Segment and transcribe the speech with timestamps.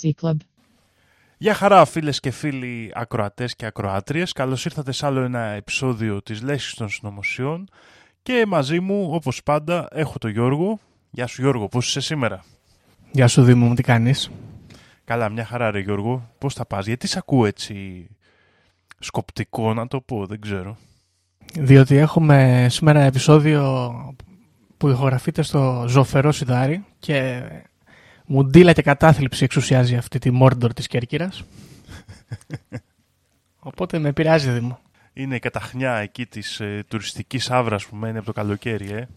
[0.00, 0.36] Conspiracy Club.
[1.38, 4.32] Γεια χαρά φίλες και φίλοι ακροατές και ακροάτριες.
[4.32, 7.68] Καλώς ήρθατε σε άλλο ένα επεισόδιο της Λέσχης των Συνωμοσιών
[8.22, 10.78] και μαζί μου όπως πάντα έχω τον Γιώργο.
[11.10, 12.44] Γεια σου Γιώργο, πώς είσαι σήμερα;
[13.10, 14.30] Γεια σου Δήμο μου, τι κάνεις;
[15.04, 16.30] Καλά, μια χαρά ρε Γιώργο.
[16.38, 18.06] Πώς θα πας, γιατί σε ακούω έτσι
[18.98, 20.76] σκοπτικό να το πω, δεν ξέρω.
[21.54, 23.92] Διότι έχουμε σήμερα επεισόδιο
[24.76, 27.42] που ηχογραφείται στο ζωφερό σιδάρι και
[28.30, 31.44] μουντίλα και κατάθλιψη εξουσιάζει αυτή τη Μόρντορ της Κέρκυρας.
[33.58, 34.78] Οπότε με επηρεάζει Δήμο.
[35.12, 39.08] Είναι η καταχνιά εκεί της ε, τουριστικής άβρας που μένει από το καλοκαίρι, ε.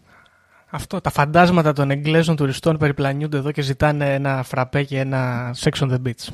[0.70, 5.70] Αυτό, τα φαντάσματα των Εγγλέζων τουριστών περιπλανιούνται εδώ και ζητάνε ένα φραπέ και ένα sex
[5.78, 6.32] on the beach.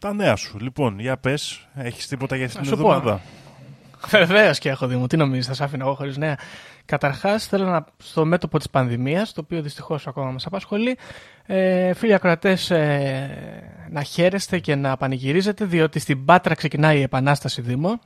[0.00, 0.58] Τα νέα σου.
[0.58, 2.92] Λοιπόν, για πες, έχεις τίποτα για αυτήν Να την σου πω.
[2.94, 3.20] εβδομάδα;
[4.10, 5.06] Βεβαίως και έχω Δήμο.
[5.06, 6.38] Τι νομίζεις, θα σε άφηνα εγώ χωρίς νέα;
[6.90, 10.98] Καταρχάς, θέλω να στο μέτωπο της πανδημίας, το οποίο δυστυχώς ακόμα μας απασχολεί,
[11.46, 17.60] ε, φίλοι ακροατές, ε, να χαίρεστε και να πανηγυρίζετε, διότι στην Πάτρα ξεκινάει η Επανάσταση
[17.60, 18.00] Δήμο.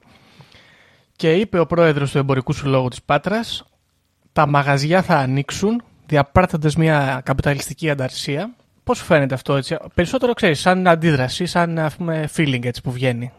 [1.17, 3.65] Και είπε ο πρόεδρος του Εμπορικού Συλλόγου της Πάτρας,
[4.33, 8.55] τα μαγαζιά θα ανοίξουν, διαπράττοντας μια καπιταλιστική ανταρσία.
[8.85, 12.93] Πώς σου φαίνεται αυτό έτσι, περισσότερο ξέρεις, σαν αντίδραση, σαν ας πούμε feeling έτσι που
[12.93, 13.33] βγαίνει.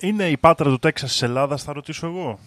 [0.00, 2.38] Είναι η πάτρα του Τέξας της Ελλάδας, θα ρωτήσω εγώ.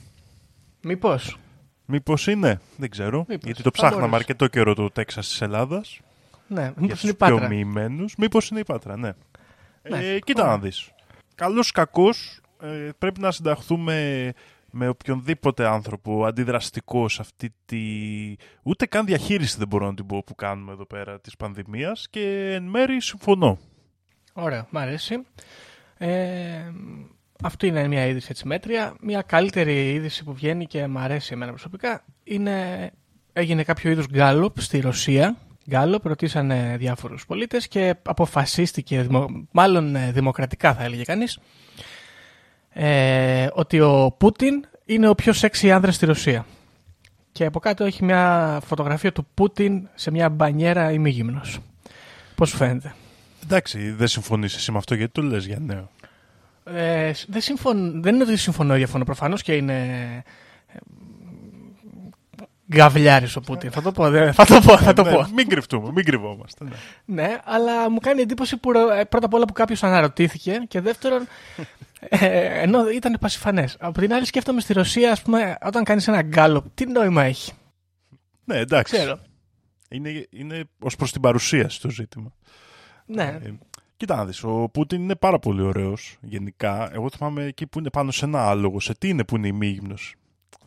[1.87, 2.25] Μήπως.
[2.25, 3.17] Μήπως είναι, δεν ξέρω.
[3.27, 3.45] Μήπως.
[3.45, 4.15] Γιατί το Θα ψάχναμε μπορείς.
[4.15, 5.99] αρκετό καιρό το Τέξας της Ελλάδας.
[6.47, 7.47] Ναι, για μήπως τους είναι η πιο Πάτρα.
[7.47, 8.15] μοιημένους.
[8.17, 9.11] Μήπως είναι η Πάτρα, ναι.
[9.89, 9.97] Ναι.
[9.97, 10.89] Ε, κοίτα να δεις.
[11.35, 14.31] Καλός κακός ε, πρέπει να συνταχθούμε
[14.71, 17.79] με οποιονδήποτε άνθρωπο αντιδραστικό σε αυτή τη...
[18.63, 22.53] Ούτε καν διαχείριση δεν μπορώ να την πω που κάνουμε εδώ πέρα της πανδημίας και
[22.53, 23.57] εν μέρη συμφωνώ.
[24.33, 25.15] Ωραία, μ' αρέσει.
[25.97, 26.71] Ε,
[27.43, 28.95] αυτή είναι μια είδηση έτσι μέτρια.
[29.01, 32.91] Μια καλύτερη είδηση που βγαίνει και μ' αρέσει εμένα προσωπικά είναι
[33.33, 35.37] έγινε κάποιο είδους γκάλωπ στη Ρωσία.
[35.69, 41.39] Γκάλωπ, ρωτήσανε διάφορους πολίτες και αποφασίστηκε, δημο- μάλλον ε, δημοκρατικά θα έλεγε κανείς,
[42.69, 46.45] ε, ότι ο Πούτιν είναι ο πιο σεξι άνδρας στη Ρωσία.
[47.31, 51.59] Και από κάτω έχει μια φωτογραφία του Πούτιν σε μια μπανιέρα ημίγυμνος.
[52.35, 52.95] Πώς σου φαίνεται;
[53.43, 55.89] Εντάξει, δεν συμφωνείς εσύ με αυτό γιατί το λες για νέο;
[56.65, 58.01] Ε, δεν, συμφων...
[58.03, 59.03] δεν είναι ότι συμφωνώ ή διαφωνώ.
[59.03, 59.83] Προφανώς και είναι.
[60.67, 60.77] ε,
[62.75, 63.71] Γκαβλιάρη ο Πούτιν.
[63.71, 64.09] Θα το πω.
[64.09, 64.77] δε- Θα το πω.
[64.77, 65.27] Θα το Ναι, πω.
[65.35, 66.63] μην κρυφτούμε, μην κρυβόμαστε.
[66.63, 66.71] Ναι.
[67.05, 70.81] Ναι, αλλά μου κάνει εντύπωση που ρω- ε, πρώτα απ' όλα που κάποιος αναρωτήθηκε και
[70.81, 71.27] δεύτερον.
[72.09, 73.75] Ε, ενώ ήταν πασιφανές.
[73.79, 77.51] Από την άλλη, σκέφτομαι στη Ρωσία, ας πούμε, όταν κάνεις ένα γκάλωπ, τι νόημα έχει;
[78.45, 78.95] ναι, εντάξει.
[78.97, 79.19] Ξέρω.
[79.89, 82.33] Είναι, είναι ως προς την παρουσίαση το ζήτημα.
[83.05, 83.39] Ναι.
[83.97, 86.89] Ε, κοίτα να δεις, ο Πούτιν είναι πάρα πολύ ωραίος γενικά.
[86.93, 88.79] Εγώ θυμάμαι εκεί που είναι πάνω σε ένα άλογο.
[88.79, 90.15] Σε τι είναι που είναι ημίγυμνος.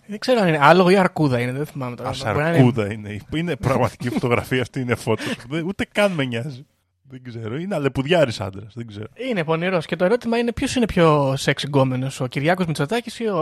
[0.06, 2.10] Δεν ξέρω αν είναι άλογο ή αρκούδα είναι, δεν θυμάμαι τώρα.
[2.10, 3.18] Μπορεί να είναι- Ασαρκούδα είναι.
[3.34, 5.22] Είναι πραγματική φωτογραφία αυτή, είναι φώτο.
[5.66, 6.66] Ούτε καν με νοιάζει.
[7.10, 7.56] Δεν ξέρω.
[7.56, 8.72] Είναι αλεπουδιάρης άντρας.
[8.74, 9.06] Δεν ξέρω.
[9.30, 9.86] Είναι πονηρός.
[9.86, 13.38] Και το ερώτημα είναι ποιος είναι πιο σεξ γκόμενος, ο Κυριάκος Μητσοτάκης ή ο,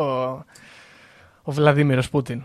[1.43, 2.43] ο Βλαδίμηρος Πούτιν;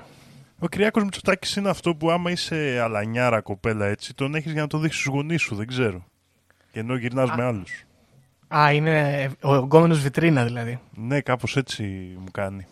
[0.59, 4.67] Ο Κυριάκος Μητσοτάκης είναι αυτό που άμα είσαι αλανιάρα κοπέλα έτσι, τον έχεις για να
[4.67, 5.55] το δείξεις στους γονείς σου.
[5.55, 6.05] Δεν ξέρω.
[6.71, 7.85] Και ενώ γυρνάς με άλλους.
[8.55, 10.79] Α, είναι ο γκόμενος βιτρίνα δηλαδή.
[10.95, 11.83] Ναι, κάπως έτσι
[12.17, 12.67] μου κάνει.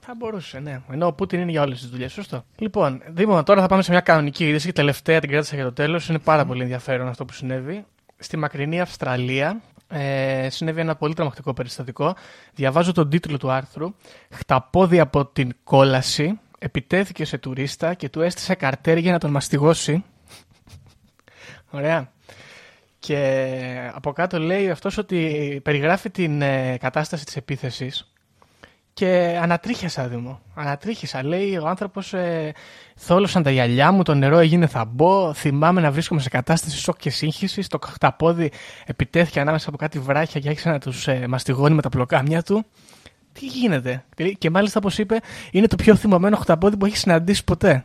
[0.00, 0.80] Θα μπορούσε, ναι.
[0.90, 2.44] Ενώ ο Πούτιν είναι για όλες τις δουλειές, σωστό.
[2.58, 5.72] Λοιπόν, Δήμο, τώρα θα πάμε σε μια κανονική είδηση και τελευταία την κράτησα για το
[5.72, 6.08] τέλος.
[6.08, 7.84] Είναι πάρα πολύ ενδιαφέρον αυτό που συνέβη.
[8.18, 12.14] Στη μακρινή Αυστραλία ε, συνέβη ένα πολύ τρομακτικό περιστατικό.
[12.54, 13.94] Διαβάζω τον τίτλο του άρθρου.
[14.30, 20.04] Χταπόδι από την κόλαση επιτέθηκε σε τουρίστα και του έστησε καρτέρι για να τον μαστιγώσει.
[21.70, 22.12] Ωραία.
[23.00, 28.10] Και από κάτω λέει αυτός ότι περιγράφει την ε, κατάσταση της επίθεσης
[28.92, 30.40] και ανατρίχιασα, Δήμο.
[30.54, 31.24] Ανατρίχιασα.
[31.24, 32.52] Λέει ο άνθρωπος, ε,
[32.96, 35.34] θόλωσαν τα γυαλιά μου, το νερό έγινε θαμπό.
[35.34, 37.68] Θυμάμαι να βρίσκομαι σε κατάσταση σοκ και σύγχυσης.
[37.68, 38.52] Το χταπόδι
[38.86, 42.64] επιτέθηκε ανάμεσα από κάτι βράχια και άρχισε να τους ε, μαστιγώνει με τα πλοκάμια του.
[43.32, 44.04] Τι γίνεται;
[44.38, 45.20] Και μάλιστα, όπως είπε,
[45.50, 47.84] είναι το πιο θυμωμένο χταπόδι που έχεις συναντήσει ποτέ.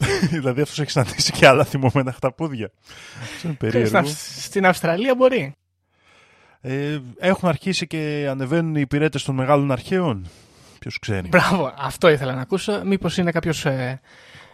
[0.30, 2.70] δηλαδή αυτός έχει συναντήσει και άλλα θυμωμένα χταπόδια.
[3.22, 3.98] Αυτό είναι Στην, περίεργο.
[3.98, 5.54] Αυ- στην Αυστραλία μπορεί.
[6.60, 10.26] Ε, έχουν αρχίσει και ανεβαίνουν οι υπηρέτες των μεγάλων αρχαίων.
[10.78, 11.28] Ποιος ξέρει.
[11.28, 12.82] Μπράβο, αυτό ήθελα να ακούσω.
[12.84, 14.00] Μήπως είναι κάποιος ε,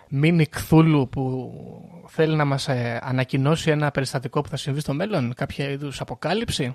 [0.09, 1.53] μίνι κθούλου που
[2.09, 6.75] θέλει να μας ε, ανακοινώσει ένα περιστατικό που θα συμβεί στο μέλλον, κάποια είδους αποκάλυψη;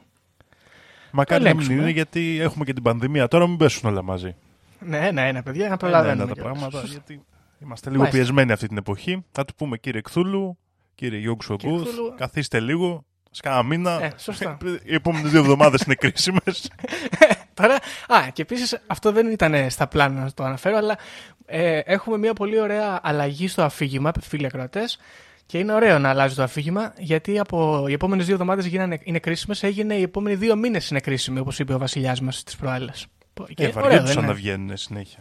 [1.12, 1.82] Μακάρι να μην ελέγξουμε.
[1.82, 3.28] είναι γιατί έχουμε και την πανδημία.
[3.28, 4.36] Τώρα μην πέσουν όλα μαζί.
[4.80, 6.26] Ναι, ναι, ναι, παιδιά, να Ένα-ένα προλαβαίνουμε.
[6.28, 6.52] τα κιόλας.
[6.58, 6.80] πράγματα.
[6.80, 6.88] Σωστά.
[7.08, 7.22] Γιατί
[7.64, 8.22] είμαστε λίγο Μάλιστα.
[8.22, 9.26] πιεσμένοι αυτή την εποχή.
[9.32, 10.58] Θα του πούμε κύριε Κθούλου,
[10.96, 12.14] κύριε Γιώργου Κύριε Σογκούθ, Κθούλου.
[12.18, 13.06] καθίστε λίγο.
[13.32, 14.04] Σκάνα μήνα.
[14.04, 14.58] Ε, σωστά.
[14.84, 16.72] Οι επόμενες δύο εβδομάδες είναι κρίσιμες.
[17.54, 17.76] Τώρα,
[18.08, 20.98] α, και επίσης αυτό δεν ήταν στα πλάνα να το αναφέρω, αλλά
[21.46, 25.00] ε, έχουμε μια πολύ ωραία αλλαγή στο αφήγημα, φίλοι ακροατές.
[25.46, 28.72] Και είναι ωραίο να αλλάζει το αφήγημα, γιατί από οι επόμενες δύο εβδομάδες
[29.04, 32.56] είναι κρίσιμες, έγινε οι επόμενοι δύο μήνες είναι κρίσιμοι, όπως είπε ο βασιλιάς μας τι
[32.60, 33.06] προάλλες.
[33.54, 35.20] Και βαριόντουσαν να βγαίνουν συνέχεια.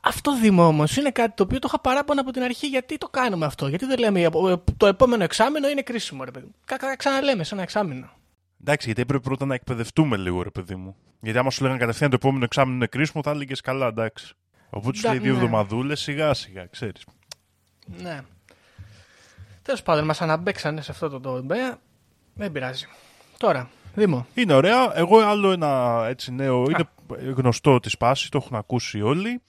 [0.00, 2.66] Αυτό Δήμο όμως είναι κάτι το οποίο το είχα παράπονα από την αρχή.
[2.66, 4.28] Γιατί το κάνουμε αυτό, Γιατί δεν λέμε
[4.76, 6.54] το επόμενο εξάμεινο είναι κρίσιμο, ρε παιδί μου.
[6.96, 8.10] Ξαναλέμε σε ένα εξάμεινο.
[8.60, 10.96] Εντάξει, γιατί έπρεπε πρώτα να εκπαιδευτούμε λίγο, ρε παιδί μου.
[11.20, 14.34] Γιατί άμα σου λέγανε κατευθείαν το επόμενο εξάμεινο είναι κρίσιμο, θα έλεγες καλά, εντάξει.
[14.70, 15.38] Οπότε σου λέει δύο ναι.
[15.38, 17.04] εβδομαδούλες, σιγά σιγά, ξέρεις.
[18.02, 18.20] Ναι.
[19.62, 21.78] Τέλος πάντων, μας αναμπέξανε σε αυτό το τομέα.
[22.34, 22.86] Δεν πειράζει.
[23.38, 24.26] Τώρα, Δήμο.
[24.34, 24.98] Είναι ωραία.
[24.98, 26.64] Εγώ άλλο ένα έτσι νέο.
[26.70, 26.88] Είναι
[27.32, 29.42] γνωστό της σπάση, το έχουν ακούσει όλοι.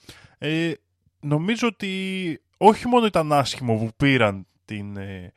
[0.45, 0.73] Ε,
[1.19, 5.33] νομίζω ότι όχι μόνο ήταν άσχημο που πήραν την, ε,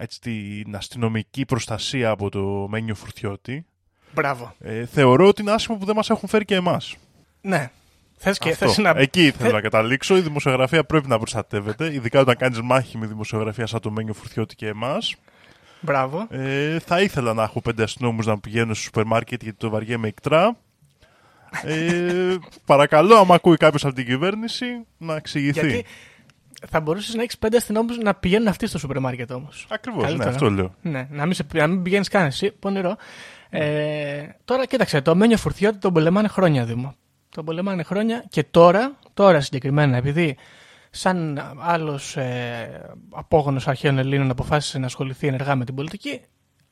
[0.00, 3.66] έτσι, την αστυνομική προστασία από το Μένιο Φουρτιώτη.
[4.14, 4.54] Μπράβο.
[4.58, 6.96] Ε, θεωρώ ότι είναι άσχημο που δεν μας έχουν φέρει και εμάς.
[7.40, 7.70] Ναι.
[8.16, 8.90] Θες και, θες να...
[8.96, 10.16] Εκεί θέλω να καταλήξω.
[10.16, 14.54] Η δημοσιογραφία πρέπει να προστατεύεται, ειδικά όταν κάνεις μάχη με δημοσιογραφία σαν το Μένιο Φουρτιώτη
[14.54, 15.16] και εμάς.
[15.80, 16.26] Μπράβο.
[16.30, 20.08] Ε, θα ήθελα να έχω πέντε αστυνόμους να πηγαίνω στο σούπερ μάρκετ γιατί το βαριέμαι
[20.08, 20.56] εκτρά.
[21.62, 22.34] Ε,
[22.64, 24.66] παρακαλώ, άμα ακούει κάποιος από την κυβέρνηση,
[24.98, 25.68] να εξηγηθεί.
[25.68, 25.84] Γιατί
[26.68, 29.66] θα μπορούσες να έχεις πέντε αστυνόμους να πηγαίνουν αυτοί στο σούπερ μάρκετ όμως.
[29.70, 30.74] Ακριβώς, ναι, αυτό λέω.
[30.82, 32.96] Ναι, να μην, μην πηγαίνεις καν εσύ, πονηρό.
[33.50, 36.94] Ε, τώρα κοίταξε, το Μένιο Φουρτιώτη τον πολεμάνε χρόνια, Δήμο.
[37.28, 40.36] Τον πολεμάνε χρόνια και τώρα, τώρα συγκεκριμένα, επειδή
[40.90, 46.20] σαν άλλος ε, απόγονος αρχαίων Ελλήνων αποφάσισε να ασχοληθεί ενεργά με την πολιτική,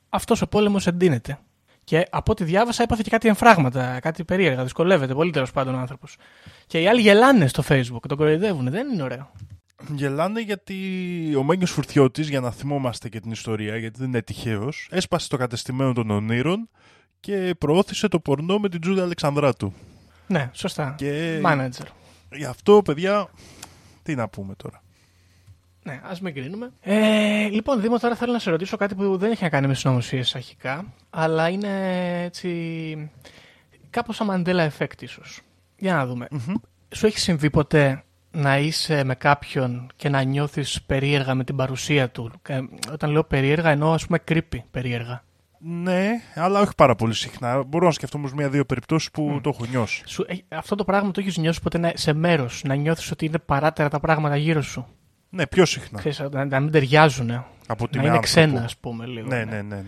[0.09, 1.39] αυτός ο πόλεμος εντείνεται.
[1.85, 4.63] Και από ό,τι διάβασα, έπαθε και κάτι εμφράγματα, κάτι περίεργα.
[4.63, 6.17] Δυσκολεύεται πολύ τέλος πάντων ο άνθρωπος.
[6.67, 8.69] Και οι άλλοι γελάνε στο Facebook, τον κοροϊδεύουν.
[8.69, 9.31] Δεν είναι ωραίο.
[9.95, 10.75] Γελάνε γιατί
[11.37, 15.37] ο Μένιο Φουρτιώτης, για να θυμόμαστε και την ιστορία, γιατί δεν είναι τυχαίος, έσπασε το
[15.37, 16.69] κατεστημένο των ονείρων
[17.19, 19.73] και προώθησε το πορνό με την Τζούδα Αλεξανδράτου.
[20.27, 20.95] Ναι, σωστά.
[20.97, 21.41] Και...
[21.45, 21.85] Manager.
[22.31, 23.29] Γι' αυτό, παιδιά,
[24.03, 24.83] τι να πούμε τώρα.
[25.87, 26.71] Ναι, ας μην κρίνουμε.
[26.81, 29.73] Ε, λοιπόν, Δήμο, τώρα θέλω να σε ρωτήσω κάτι που δεν έχει να κάνει με
[29.73, 31.69] συνωμοσίε αρχικά, αλλά είναι
[32.23, 33.11] έτσι.
[33.89, 35.41] κάπως σαν Mandela Effect, ίσως.
[35.77, 36.27] Για να δουμε
[36.89, 42.09] Σου έχει συμβεί ποτέ να είσαι με κάποιον και να νιώθεις περίεργα με την παρουσία
[42.09, 42.59] του; Ε,
[42.91, 45.23] όταν λέω περίεργα εννοώ ας πούμε creepy περίεργα.
[45.59, 47.63] Ναι, αλλά όχι πάρα πολύ συχνά.
[47.63, 50.03] Μπορώ να σκεφτώ όμω μία-δύο περιπτώσεις που το έχω νιώσει.
[50.05, 53.39] Σου, ε, αυτό το πράγμα το έχεις νιώσει ποτέ σε μέρος, να νιώθεις ότι είναι
[53.39, 54.87] παράτερα τα πράγματα γύρω σου;
[55.35, 55.99] Ναι, πιο συχνά.
[55.99, 57.45] Ξέρεις, να, να μην ταιριάζουν.
[57.67, 59.27] Από να είναι ξένα, ας πούμε, λίγο.
[59.27, 59.75] Ναι, ναι, ναι.
[59.75, 59.83] ναι.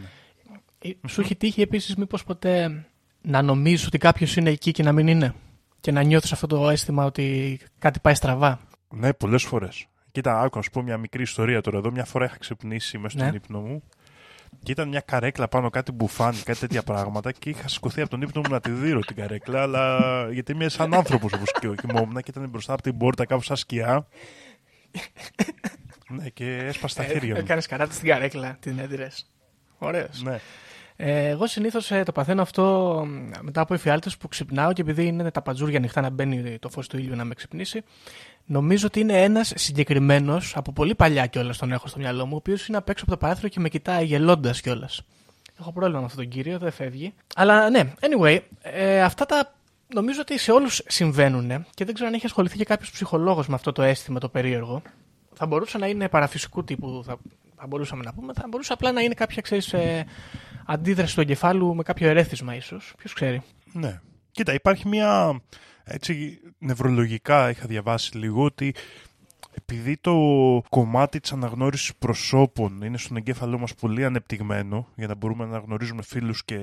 [0.80, 2.86] Ε, σου έχει τύχει επίσης, μήπως ποτέ
[3.22, 5.34] να νομίζεις ότι κάποιος είναι εκεί και να μην είναι;
[5.80, 8.60] Και να νιώθεις αυτό το αίσθημα ότι κάτι πάει στραβά;
[8.90, 9.88] Ναι, πολλές φορές.
[10.12, 11.92] Κοίτα, άκου να σου πω μια μικρή ιστορία τώρα εδώ.
[11.92, 13.36] Μια φορά είχα ξυπνήσει μέσα στον ναι.
[13.36, 13.84] ύπνο μου
[14.64, 17.32] και ήταν μια καρέκλα πάνω, κάτι μπουφάνι, κάτι τέτοια πράγματα.
[17.32, 19.62] Και είχα σηκωθεί από τον ύπνο μου να τη δείρω την καρέκλα.
[19.62, 20.00] Αλλά
[20.32, 24.08] γιατί είμαι σαν άνθρωπος όπως κοιμόμουν και ήταν μπροστά από την πόρτα κάπου σαν σκιά.
[26.10, 27.40] Ναι, και έσπασε τα ε, χέρια μου.
[27.40, 29.08] Έκανες καράτη στην καρέκλα, την έδιρε.
[29.78, 30.22] Ωραίος.
[30.24, 30.40] Ναι.
[31.00, 33.06] Ε, εγώ συνήθως ε, το παθαίνω αυτό
[33.42, 36.88] μετά από εφιάλτες που ξυπνάω και επειδή είναι τα παντζούρια ανοιχτά να μπαίνει το φως
[36.88, 37.84] του ήλιου να με ξυπνήσει.
[38.46, 42.38] Νομίζω ότι είναι ένας συγκεκριμένος, από πολύ παλιά κιόλας τον έχω στο μυαλό μου, ο
[42.38, 45.02] οποίος είναι απ' έξω από το παράθυρο και με κοιτάει γελώντας κιόλας.
[45.60, 47.14] Έχω πρόβλημα με αυτόν τον κύριο, δεν φεύγει.
[47.36, 49.57] Αλλά ναι, anyway, ε, αυτά τα
[49.94, 53.56] νομίζω ότι σε όλους συμβαίνουν και δεν ξέρω αν έχει ασχοληθεί και κάποιος ψυχολόγος με
[53.56, 54.82] αυτό το αίσθημα το περίεργο.
[55.34, 57.18] Θα μπορούσε να είναι παραφυσικού τύπου, θα,
[57.56, 58.34] θα μπορούσαμε να πούμε.
[58.34, 60.06] Θα μπορούσε απλά να είναι κάποια ξέρεις, ε,
[60.66, 62.94] αντίδραση του εγκεφάλου με κάποιο ερέθισμα, ίσως.
[62.98, 63.42] Ποιος ξέρει.
[63.74, 64.00] Ναι.
[64.32, 65.42] Κοίτα, υπάρχει μια
[65.84, 68.76] έτσι νευρολογικά είχα διαβάσει λίγο ότι
[69.58, 70.14] επειδή το
[70.70, 76.02] κομμάτι της αναγνώρισης προσώπων είναι στον εγκέφαλό μας πολύ ανεπτυγμένο για να μπορούμε να αναγνωρίζουμε
[76.02, 76.58] φίλους και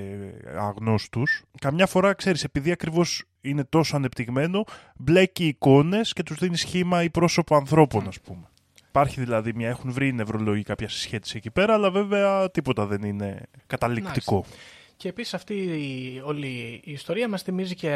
[0.58, 4.64] αγνώστους καμιά φορά ξέρεις επειδή ακριβώς είναι τόσο ανεπτυγμένο
[4.96, 8.48] μπλέκει εικόνες και τους δίνει σχήμα ή πρόσωπο ανθρώπων ας πούμε.
[8.88, 13.42] Υπάρχει δηλαδή μια, έχουν βρει νευρολογικά κάποια συσχέτιση εκεί πέρα, αλλά βέβαια τίποτα δεν είναι
[13.66, 14.44] καταληκτικό.
[15.04, 16.46] Και επίσης αυτή η, όλη
[16.84, 17.90] η ιστορία μας θυμίζει και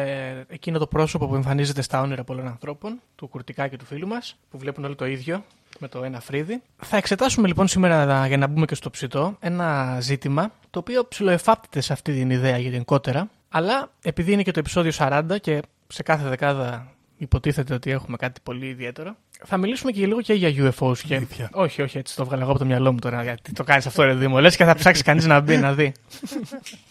[0.49, 4.37] εκείνο το πρόσωπο που εμφανίζεται στα όνειρα πολλών ανθρώπων, του Κουρτικά και του φίλου μας,
[4.50, 5.45] που βλέπουν όλοι το ίδιο,
[5.79, 6.62] με το ένα φρύδι.
[6.77, 11.81] Θα εξετάσουμε λοιπόν σήμερα, για να μπούμε και στο ψητό, ένα ζήτημα το οποίο ψιλοεφάπτεται
[11.81, 16.29] σε αυτή την ιδέα γενικότερα, αλλά επειδή είναι και το επεισόδιο 40 και σε κάθε
[16.29, 19.17] δεκάδα υποτίθεται ότι έχουμε κάτι πολύ ιδιαίτερο.
[19.45, 20.99] Θα μιλήσουμε και λίγο και για UFOs.
[20.99, 21.27] Και...
[21.53, 23.23] Όχι, όχι, έτσι το βγάλω εγώ από το μυαλό μου τώρα.
[23.23, 24.41] Γιατί το κάνεις αυτό, ρε Δήμο.
[24.41, 25.93] Λες και θα ψάξεις κανείς να μπει να δει.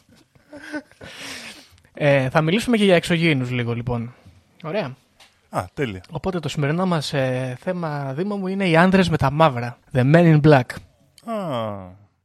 [1.93, 4.13] ε, θα μιλήσουμε και για εξωγήινους λίγο, λοιπόν.
[4.63, 4.95] Ωραία.
[5.50, 6.03] Α, τέλεια.
[6.12, 9.77] Οπότε το σημερινό μας ε, θέμα, Δήμο μου, είναι οι άντρε με τα μαύρα.
[9.93, 10.75] The Men in Black.
[11.33, 11.36] Α,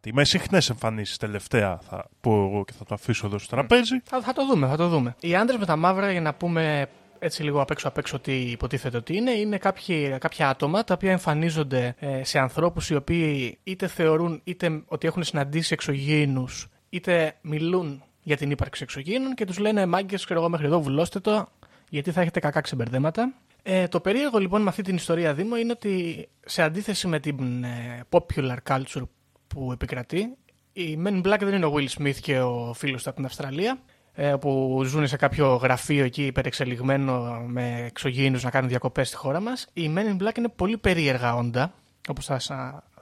[0.00, 4.00] τι με συχνές εμφανίσεις τελευταία θα πω εγώ και θα το αφήσω εδώ στο τραπέζι.
[4.04, 5.14] Θα, θα το δούμε, θα το δούμε.
[5.20, 8.32] Οι άντρε με τα μαύρα, για να πούμε έτσι λίγο απ' έξω απ' έξω τι
[8.32, 9.30] υποτίθεται ότι είναι.
[9.30, 14.82] Είναι κάποιοι, κάποια άτομα τα οποία εμφανίζονται ε, σε ανθρώπους οι οποίοι είτε θεωρούν είτε
[14.86, 20.40] ότι έχουν συναντήσει εξωγήινους είτε μιλούν για την ύπαρξη εξωγήινων και τους λένε μάγκες, ξέρω
[20.40, 21.48] εγώ μέχρι εδώ βουλώστε το
[21.92, 23.32] γιατί θα έχετε κακά ξεμπερδέματα.
[23.62, 27.64] Ε, το περίεργο λοιπόν με αυτή την ιστορία Δήμο είναι ότι σε αντίθεση με την
[27.64, 29.02] ε, popular culture
[29.46, 30.36] που επικρατεί,
[30.72, 33.26] η Men in Black δεν είναι ο Will Smith και ο φίλος του από την
[33.26, 33.78] Αυστραλία,
[34.12, 39.40] ε, που ζουν σε κάποιο γραφείο εκεί υπερεξελιγμένο με εξωγήινους να κάνουν διακοπές στη χώρα
[39.40, 39.66] μας.
[39.72, 41.72] Οι Men in Black είναι πολύ περίεργα όντα,
[42.08, 42.38] όπως θα,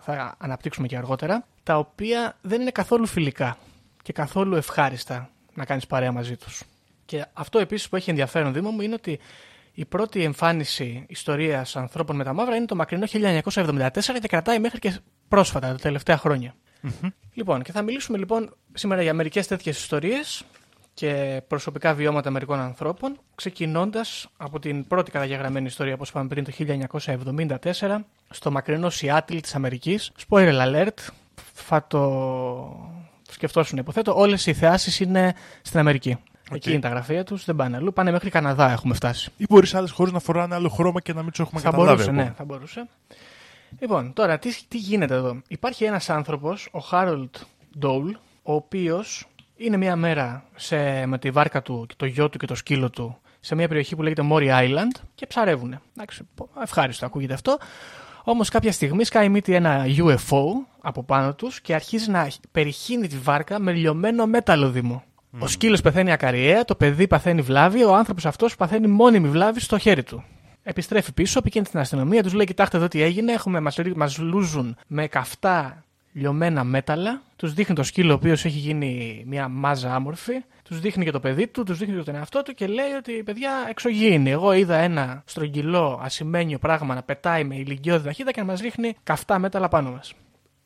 [0.00, 3.56] θα αναπτύξουμε και αργότερα, τα οποία δεν είναι καθόλου φιλικά
[4.02, 6.62] και καθόλου ευχάριστα να κάνεις παρέα μαζί τους.
[7.04, 9.18] Και αυτό επίσης που έχει ενδιαφέρον Δήμο μου είναι ότι
[9.72, 13.88] η πρώτη εμφάνιση ιστορίας ανθρώπων με τα μαύρα είναι το μακρινό 1974
[14.20, 16.54] και κρατάει μέχρι και πρόσφατα, τα τελευταία χρόνια.
[16.82, 17.08] Mm-hmm.
[17.32, 20.44] Λοιπόν, και θα μιλήσουμε λοιπόν σήμερα για μερικές τέτοιες ιστορίες
[20.94, 26.52] και προσωπικά βιώματα μερικών ανθρώπων, ξεκινώντας από την πρώτη καταγεγραμμένη ιστορία, όπως είπαμε πριν, το
[27.80, 27.98] 1974,
[28.30, 30.12] στο μακρινό Σιάτλ της Αμερικής.
[30.28, 30.98] Spoiler alert,
[31.52, 32.99] θα το
[33.32, 36.16] σκεφτόσουν υποθέτω, όλες οι θεάσεις είναι στην Αμερική.
[36.50, 36.54] Okay.
[36.54, 37.92] Εκεί είναι τα γραφεία τους, δεν πάνε αλλού.
[37.92, 39.30] Πάνε μέχρι Καναδά έχουμε φτάσει.
[39.36, 41.90] Ή μπορεί άλλες χώρες να φοράνε άλλο χρώμα και να μην τους έχουμε θα καταλάβει.
[41.90, 42.88] Μπορούσε, ναι, θα μπορούσε.
[43.78, 47.36] Λοιπόν, τώρα τι, τι γίνεται εδώ; Υπάρχει ένας άνθρωπος, ο Χάρολτ
[47.78, 48.10] Ντόουλ,
[48.42, 52.54] ο οποίος είναι μία μέρα σε, με τη βάρκα του, το γιο του και το
[52.54, 55.80] σκύλο του σε μια περιοχή που λέγεται Mori Island και ψαρεύουν.
[55.96, 56.28] Εντάξει,
[56.62, 57.58] ευχάριστο, ακούγεται αυτό.
[58.24, 60.42] Όμως κάποια στιγμή σκάει μύτη ένα UFO
[60.82, 65.02] από πάνω τους και αρχίζει να περιχύνει τη βάρκα με λιωμένο μέταλλο δήμο.
[65.38, 69.78] Ο σκύλος πεθαίνει ακαριέα, το παιδί παθαίνει βλάβη, ο άνθρωπος αυτός παθαίνει μόνιμη βλάβη στο
[69.78, 70.24] χέρι του.
[70.62, 73.32] Επιστρέφει πίσω, πηγαίνει στην αστυνομία, τους λέει: Κοιτάξτε εδώ τι έγινε.
[73.32, 73.60] Έχουμε,
[73.94, 77.22] μας, λούζουν με καυτά λιωμένα μέταλλα.
[77.36, 80.44] Τους δείχνει το σκύλο, ο οποίος έχει γίνει μια μάζα άμορφη.
[80.62, 83.22] Τους δείχνει και το παιδί του, τους δείχνει και τον εαυτό του και λέει ότι
[83.22, 84.30] παιδιά εξωγήινη.
[84.30, 88.96] Εγώ είδα ένα στρογγυλό, ασημένιο πράγμα να πετάει με ηλικιώδη ταχύτητα και να μας ρίχνει
[89.02, 90.14] καυτά μέταλλα πάνω μας.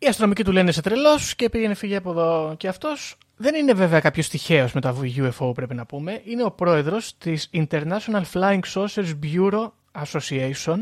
[0.05, 2.55] Οι αστυνομικοί του λένε σε τρελός και πήγαινε φύγει από εδώ.
[2.57, 6.21] Και αυτός δεν είναι βέβαια κάποιος τυχαίος με τα UFO, πρέπει να πούμε.
[6.25, 9.71] Είναι ο πρόεδρος της International Flying Saucers Bureau
[10.03, 10.77] Association,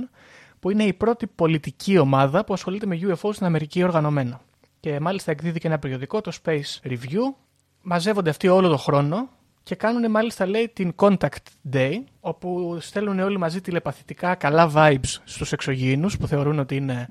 [0.61, 4.41] που είναι η πρώτη πολιτική ομάδα που ασχολείται με UFO στην Αμερική οργανωμένα.
[4.81, 7.35] Και μάλιστα εκδίδει και ένα περιοδικό, το Space Review.
[7.83, 9.29] Μαζεύονται αυτοί όλο τον χρόνο
[9.63, 15.53] και κάνουν μάλιστα λέει την Contact Day, όπου στέλνουν όλοι μαζί τηλεπαθητικά καλά vibes στους
[15.53, 17.09] εξωγήινους που θεωρούν ότι είναι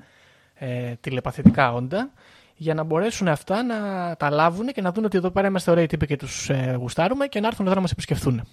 [0.62, 2.10] ε, τηλεπαθητικά όντα
[2.54, 3.76] για να μπορέσουν αυτά να
[4.18, 7.26] τα λάβουν και να δουν ότι εδώ πέρα είμαστε ωραίοι τύποι και τους ε, γουστάρουμε
[7.26, 8.48] και να έρθουν εδώ να μας επισκεφθούν.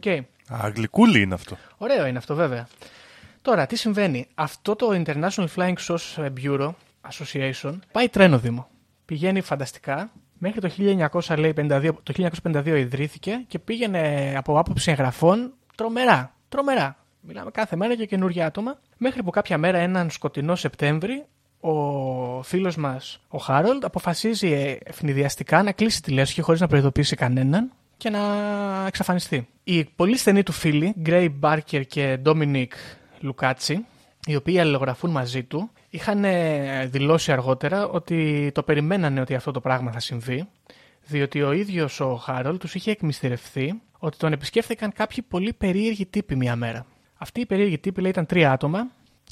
[0.00, 0.20] Okay.
[0.48, 1.56] Αγγλικούλη είναι αυτό.
[1.76, 2.68] Ωραίο είναι αυτό, βέβαια.
[3.42, 6.70] Τώρα, τι συμβαίνει; Αυτό το International Flying Sauce Bureau
[7.10, 8.68] Association πάει τρένο Δήμο.
[9.04, 10.10] Πηγαίνει φανταστικά.
[10.38, 10.70] Μέχρι το
[11.10, 16.34] 1952, το 1952 ιδρύθηκε και πήγαινε από άποψη εγγραφών τρομερά.
[16.48, 16.96] Τρομερά.
[17.28, 18.78] Μιλάμε κάθε μέρα για καινούργια άτομα.
[18.96, 21.24] Μέχρι που κάποια μέρα, έναν σκοτεινό Σεπτέμβρη,
[21.60, 27.72] ο φίλος μας, ο Χάρολντ, αποφασίζει ευνηδιαστικά να κλείσει τη λέσχη χωρίς να προειδοποιήσει κανέναν
[27.96, 28.20] και να
[28.86, 29.48] εξαφανιστεί.
[29.64, 32.72] Οι πολύ στενοί του φίλοι, Γκρέι Μπάρκερ και Ντόμινικ
[33.20, 33.86] Λουκάτσι,
[34.26, 39.60] οι οποίοι αλληλογραφούν μαζί του, είχαν ε, δηλώσει αργότερα ότι το περιμένανε ότι αυτό το
[39.60, 40.48] πράγμα θα συμβεί,
[41.06, 46.36] διότι ο ίδιος ο Χάρολ τους είχε εκμυστηρευθεί ότι τον επισκέφθηκαν κάποιοι πολύ περίεργοι τύποι
[46.36, 46.86] μία μέρα.
[47.16, 48.86] Αυτοί οι περίεργοι τύποι λέει, ήταν τρία άτομα,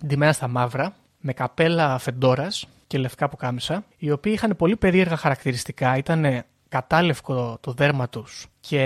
[0.07, 5.97] ντυμένα στα μαύρα, με καπέλα φεντόρας και λευκά πουκάμισα, οι οποίοι είχαν πολύ περίεργα χαρακτηριστικά.
[5.97, 8.81] Ήταν κατάλευκο το δέρμα τους και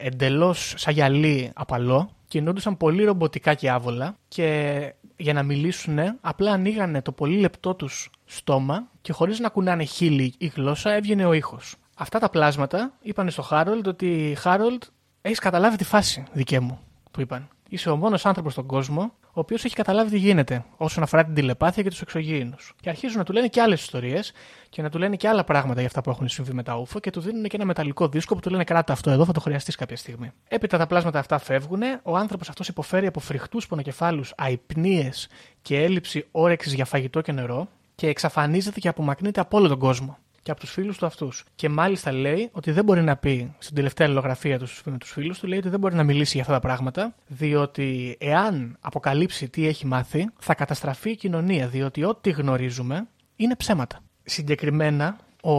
[0.00, 2.10] εντελώς σαν γυαλί απαλό.
[2.28, 8.10] Κινούντουσαν πολύ ρομποτικά και άβολα και για να μιλήσουν απλά ανοίγανε το πολύ λεπτό τους
[8.24, 11.74] στόμα και χωρίς να κουνάνε χείλη ή γλώσσα έβγαινε ο ήχος.
[11.96, 14.82] Αυτά τα πλάσματα είπαν στο Χάρολντ ότι Χάρολντ
[15.22, 16.78] έχεις καταλάβει τη φάση δικέ μου,
[17.10, 17.48] του είπαν.
[17.74, 21.34] Είσαι ο μόνος άνθρωπος στον κόσμο ο οποίος έχει καταλάβει τι γίνεται όσον αφορά την
[21.34, 22.74] τηλεπάθεια και τους εξωγήινους.
[22.80, 24.32] Και αρχίζουν να του λένε και άλλες ιστορίες
[24.68, 27.00] και να του λένε και άλλα πράγματα για αυτά που έχουν συμβεί με τα ούφο
[27.00, 29.40] και του δίνουν και ένα μεταλλικό δίσκο που του λένε κράτα αυτό εδώ, θα το
[29.40, 30.30] χρειαστείς κάποια στιγμή.
[30.48, 35.28] Έπειτα τα πλάσματα αυτά φεύγουν, ο άνθρωπος αυτός υποφέρει από φρικτούς πονοκεφάλους, αϊπνίες
[35.62, 40.18] και έλλειψη όρεξης για φαγητό και νερό και εξαφανίζεται και απομακρύνεται από όλο τον κόσμο
[40.44, 41.44] και από τους φίλους του αυτούς.
[41.54, 45.38] Και μάλιστα λέει ότι δεν μπορεί να πει στην τελευταία αλληλογραφία τους με τους φίλους
[45.38, 49.66] του, λέει ότι δεν μπορεί να μιλήσει για αυτά τα πράγματα, διότι εάν αποκαλύψει τι
[49.66, 54.00] έχει μάθει, θα καταστραφεί η κοινωνία, διότι ό,τι γνωρίζουμε είναι ψέματα.
[54.24, 55.54] Συγκεκριμένα, ο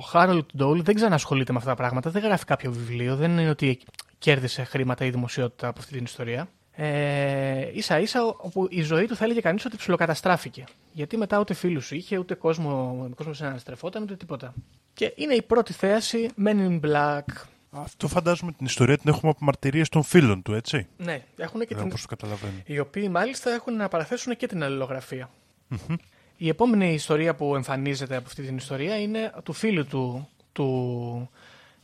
[0.00, 3.78] Χάρολτ Ντόουλ δεν ξανασχολείται με αυτά τα πράγματα, δεν γράφει κάποιο βιβλίο, δεν είναι ότι
[4.18, 9.16] κέρδισε χρήματα ή δημοσιότητα από αυτή την ιστορία ε, ίσα ίσα όπου η ζωή του
[9.16, 10.64] θα έλεγε κανείς ότι ψιλοκαταστράφηκε.
[10.92, 14.54] Γιατί μετά ούτε φίλους είχε, ούτε κόσμο, κόσμος συναναστρεφόταν, ούτε τίποτα.
[14.94, 17.22] Και είναι η πρώτη θέαση Men in Black.
[17.70, 20.86] Αυτό φαντάζομαι την ιστορία την έχουμε από μαρτυρίες των φίλων του, έτσι.
[20.96, 21.84] Ναι, έχουν και την...
[21.84, 22.52] Όπως το καταλαβαίνω.
[22.64, 25.30] Οι οποίοι μάλιστα έχουν να παραθέσουν και την αλληλογραφία.
[26.36, 31.30] Η επόμενη ιστορία που εμφανίζεται από αυτή την ιστορία είναι του φίλου του, του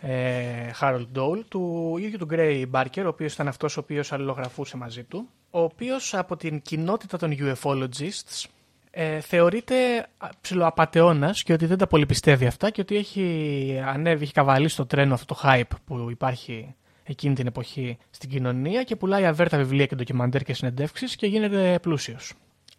[0.00, 4.76] ε, Harold Dole, του ίδιου του Gray Barker, ο οποίος ήταν αυτός ο οποίος αλληλογραφούσε
[4.76, 8.45] μαζί του, ο οποίος από την κοινότητα των ufologists
[8.90, 10.07] ε, θεωρείται
[10.40, 14.87] ψηλοαπατεώνας και ότι δεν τα πολύ πιστεύει αυτά και ότι έχει ανέβει, έχει καβαλεί στο
[14.87, 16.75] τρένο αυτό το hype που υπάρχει
[17.05, 21.78] εκείνη την εποχή στην κοινωνία και πουλάει αβέρτα βιβλία και ντοκιμαντέρ και συνεντεύξεις και γίνεται
[21.83, 22.33] πλούσιος.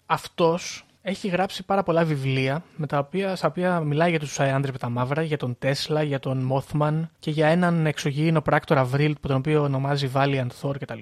[0.05, 4.71] Αυτός έχει γράψει πάρα πολλά βιβλία με τα οποία, στα οποία μιλάει για τους άντρες
[4.71, 9.15] με τα μαύρα, για τον Τέσλα, για τον Μόθμαν και για έναν εξωγήινο πράκτορα Βρίλ
[9.21, 10.99] που τον οποίο ονομάζει Valiant Thor κτλ.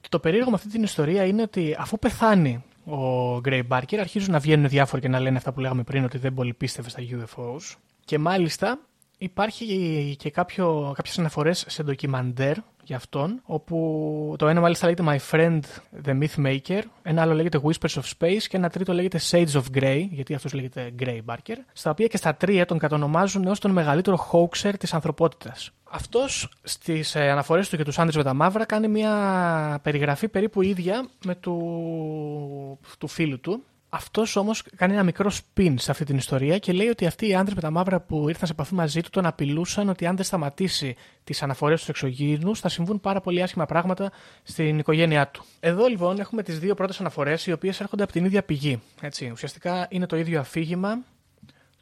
[0.00, 4.32] Και το περίεργο με αυτή την ιστορία είναι ότι αφού πεθάνει ο Γκρέι Μπάρκερ, αρχίζουν
[4.32, 7.00] να βγαίνουν διάφοροι και να λένε αυτά που λέγαμε πριν, ότι δεν πολύ πίστευε στα
[7.02, 7.76] UFOs.
[8.04, 8.78] Και μάλιστα
[9.18, 12.56] υπάρχει και κάποιο, κάποιες αναφορές σε ντοκιμαντέρ
[12.86, 15.60] για αυτόν, όπου το ένα μάλιστα λέγεται My Friend
[16.04, 20.06] the Mythmaker, ένα άλλο λέγεται Whispers of Space και ένα τρίτο λέγεται Sage of Grey,
[20.10, 24.28] γιατί αυτός λέγεται Grey Barker, στα οποία και στα τρία τον κατονομάζουν ως τον μεγαλύτερο
[24.32, 25.70] hoaxer της ανθρωπότητας.
[25.90, 30.62] Αυτός στις ε, αναφορές του και τους άντρες με τα μαύρα κάνει μια περιγραφή περίπου
[30.62, 36.16] ίδια με του, του φίλου του, αυτός όμως κάνει ένα μικρό spin σε αυτή την
[36.16, 39.00] ιστορία και λέει ότι αυτοί οι άντρε με τα μαύρα που ήρθαν σε επαφή μαζί
[39.00, 43.42] του τον απειλούσαν ότι αν δεν σταματήσει τις αναφορές του εξωγήινους θα συμβούν πάρα πολύ
[43.42, 44.12] άσχημα πράγματα
[44.42, 45.44] στην οικογένειά του.
[45.60, 48.82] Εδώ λοιπόν έχουμε τις δύο πρώτες αναφορές οι οποίες έρχονται από την ίδια πηγή.
[49.00, 49.30] Έτσι.
[49.30, 50.98] Ουσιαστικά είναι το ίδιο αφήγημα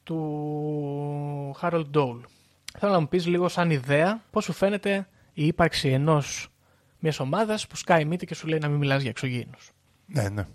[0.03, 2.21] του Harold Dole.
[2.79, 6.49] Θέλω να μου πεις λίγο σαν ιδέα πώς σου φαίνεται η ύπαρξη ενός
[6.99, 9.73] μιας ομάδας που σκάει μύτη και σου λέει να μην μιλάς για εξωγήινους.
[10.07, 10.47] Ναι, ναι.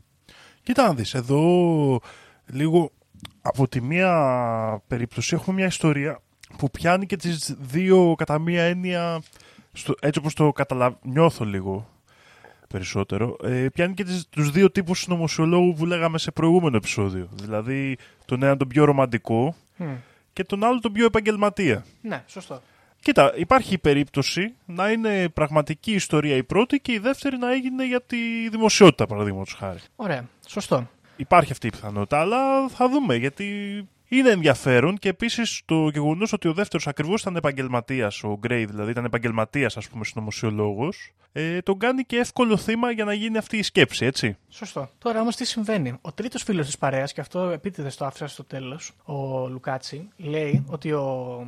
[0.70, 2.00] Κοίτα να δεις, εδώ
[2.46, 2.92] λίγο
[3.42, 6.22] από τη μία περίπτωση έχουμε μια ιστορία
[6.58, 9.22] που πιάνει και τις δύο κατά μία έννοια,
[9.74, 10.94] στο, έτσι όπως το καταλαβ...
[11.02, 11.90] νιώθω λίγο
[12.68, 17.30] περισσότερο, ε, πιάνει και τις, τους δύο τύπους συνωμοσιολόγου που λέγαμε σε προηγούμενο επεισόδιο.
[17.34, 19.56] Δηλαδή τον ένα τον πιο ρομαντικό
[20.34, 21.86] και τον άλλο τον πιο επαγγελματία.
[22.02, 22.62] Ναι, σωστό.
[23.02, 27.86] Κοίτα, υπάρχει η περίπτωση να είναι πραγματική ιστορία η πρώτη και η δεύτερη να έγινε
[27.86, 29.80] για τη δημοσιότητα, παραδείγματος χάρη.
[29.96, 30.28] Ωραία.
[30.50, 30.90] Σωστό.
[31.16, 33.46] Υπάρχει αυτή η πιθανότητα, αλλά θα δούμε γιατί
[34.08, 38.92] είναι ενδιαφέρον και επίσης το γεγονός ότι ο δεύτερος ακριβώς ήταν επαγγελματίας, ο Γκρέι δηλαδή
[38.92, 43.58] ήταν επαγγελματίας, ας πούμε, συνωμοσιολόγος, ε, τον κάνει και εύκολο θύμα για να γίνει αυτή
[43.58, 44.38] η σκέψη, έτσι.
[44.50, 44.90] Σωστό.
[44.98, 45.98] Τώρα όμως τι συμβαίνει.
[46.02, 50.66] Ο τρίτος φίλος της παρέας, και αυτό επίτηδες το άφησα στο τέλος, ο Λουκάτσι, λέει
[50.68, 51.48] ότι ο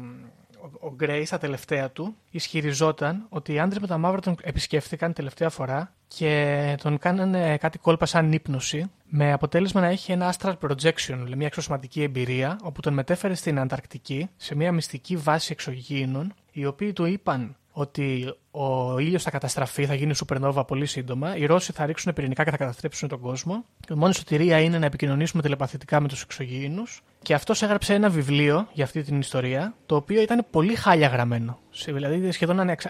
[0.80, 5.50] ο Γκρέι στα τελευταία του ισχυριζόταν ότι οι άντρες με τα μαύρα τον επισκέφθηκαν τελευταία
[5.50, 11.14] φορά και τον κάνανε κάτι κόλπα σαν ύπνωση με αποτέλεσμα να έχει ένα astral projection,
[11.14, 16.66] δηλαδή μια εξωσωματική εμπειρία, όπου τον μετέφερε στην Ανταρκτική σε μια μυστική βάση εξωγήινων, οι
[16.66, 21.36] οποίοι του είπαν ότι ο ήλιος θα καταστραφεί, θα γίνει supernova πολύ σύντομα.
[21.36, 23.66] Οι Ρώσοι θα ρίξουν πυρηνικά και θα καταστρέψουν τον κόσμο.
[23.90, 27.04] Η μόνη σωτηρία είναι να επικοινωνήσουμε τηλεπαθητικά με τους εξωγήινους.
[27.22, 31.60] Και αυτός έγραψε ένα βιβλίο για αυτή την ιστορία, το οποίο ήταν πολύ χάλια γραμμένο.
[31.86, 32.86] Δηλαδή σχεδόν ανεξ...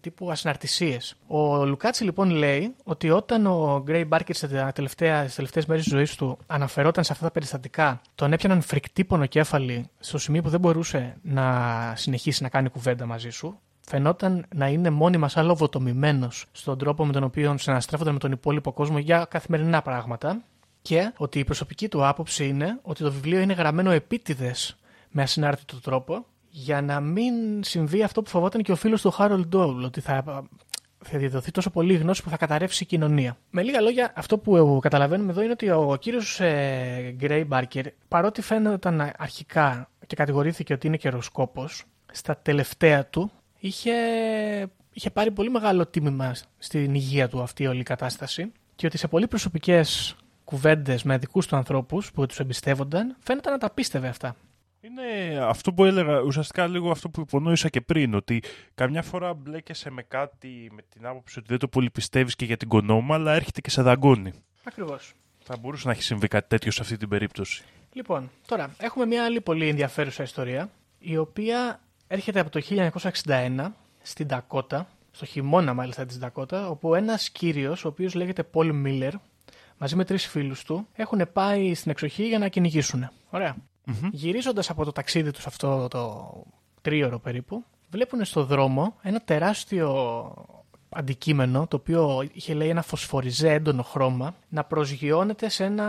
[0.00, 1.16] τύπου ασυναρτησίες.
[1.26, 4.48] Ο Λουκάτσι λοιπόν λέει ότι όταν ο Γκρέι Μπάρκερ στις
[5.34, 10.18] τελευταίες μέρες της ζωής του αναφερόταν σε αυτά τα περιστατικά, τον έπιαναν φρικτοί πονοκέφαλοι στο
[10.18, 15.28] σημείο που δεν μπορούσε να συνεχίσει να κάνει κουβέντα μαζί σου φαινόταν να είναι μόνιμα
[15.28, 20.42] σαν λοβοτομημένο στον τρόπο με τον οποίο συναστρέφονταν με τον υπόλοιπο κόσμο για καθημερινά πράγματα
[20.82, 24.76] και ότι η προσωπική του άποψη είναι ότι το βιβλίο είναι γραμμένο επίτηδες
[25.10, 29.46] με ασυνάρτητο τρόπο για να μην συμβεί αυτό που φοβόταν και ο φίλος του Χάρολ
[29.46, 30.44] Ντόουλ, ότι θα,
[31.04, 33.36] θα διαδοθεί τόσο πολύ γνώση που θα καταρρεύσει η κοινωνία.
[33.50, 36.40] Με λίγα λόγια, αυτό που καταλαβαίνουμε εδώ είναι ότι ο κύριος
[37.10, 43.92] Γκρέι Μπάρκερ, παρότι φαίνονταν αρχικά και κατηγορήθηκε ότι είναι καιροσκόπος, στα τελευταία του είχε,
[44.92, 49.08] είχε πάρει πολύ μεγάλο τίμημα στην υγεία του αυτή η όλη κατάσταση και ότι σε
[49.08, 54.36] πολύ προσωπικές κουβέντες με δικούς του ανθρώπους που τους εμπιστεύονταν, φαίνεται να τα πίστευε αυτά.
[54.80, 58.42] Είναι αυτό που έλεγα, ουσιαστικά λίγο αυτό που υπονόησα και πριν, ότι
[58.74, 62.56] καμιά φορά μπλέκεσαι με κάτι με την άποψη ότι δεν το πολύ πιστεύεις και για
[62.56, 64.32] την κονόμα, αλλά έρχεται και σε δαγκώνει.
[64.64, 65.12] Ακριβώς.
[65.38, 67.64] Θα μπορούσε να έχει συμβεί κάτι τέτοιο σε αυτή την περίπτωση.
[67.92, 72.60] Λοιπόν, τώρα έχουμε μια άλλη πολύ ενδιαφέρουσα ιστορία, η οποία έρχεται από το
[73.24, 73.70] 1961
[74.02, 79.12] στην Τακότα, στο χειμώνα μάλιστα της Τακότα, όπου ένας κύριος, ο οποίος λέγεται Πολ Μίλλερ,
[79.78, 83.08] μαζί με τρεις φίλους του, έχουν πάει στην εξοχή για να κυνηγήσουν.
[83.30, 83.56] Ωραία.
[83.86, 84.08] Mm-hmm.
[84.12, 86.32] Γυρίζοντας από το ταξίδι τους αυτό το
[86.80, 90.34] τρίωρο περίπου, βλέπουν στο δρόμο ένα τεράστιο
[90.88, 95.86] αντικείμενο το οποίο είχε λέει ένα φωσφοριζέ έντονο χρώμα να προσγειώνεται σε ένα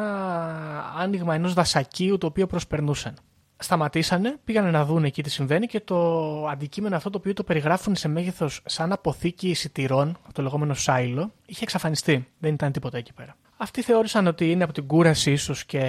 [0.98, 3.14] άνοιγμα ενός δασακίου το οποίο προσπερνούσαν.
[3.60, 7.96] Σταματήσανε, πήγανε να δουν εκεί τι συμβαίνει και το αντικείμενο αυτό το οποίο το περιγράφουν
[7.96, 12.28] σε μέγεθος σαν αποθήκη σιτηρών, το λεγόμενο σάιλο, είχε εξαφανιστεί.
[12.40, 13.36] Δεν ήταν τίποτα εκεί πέρα.
[13.58, 15.82] Αυτοί θεώρησαν ότι είναι από την κούραση ίσως και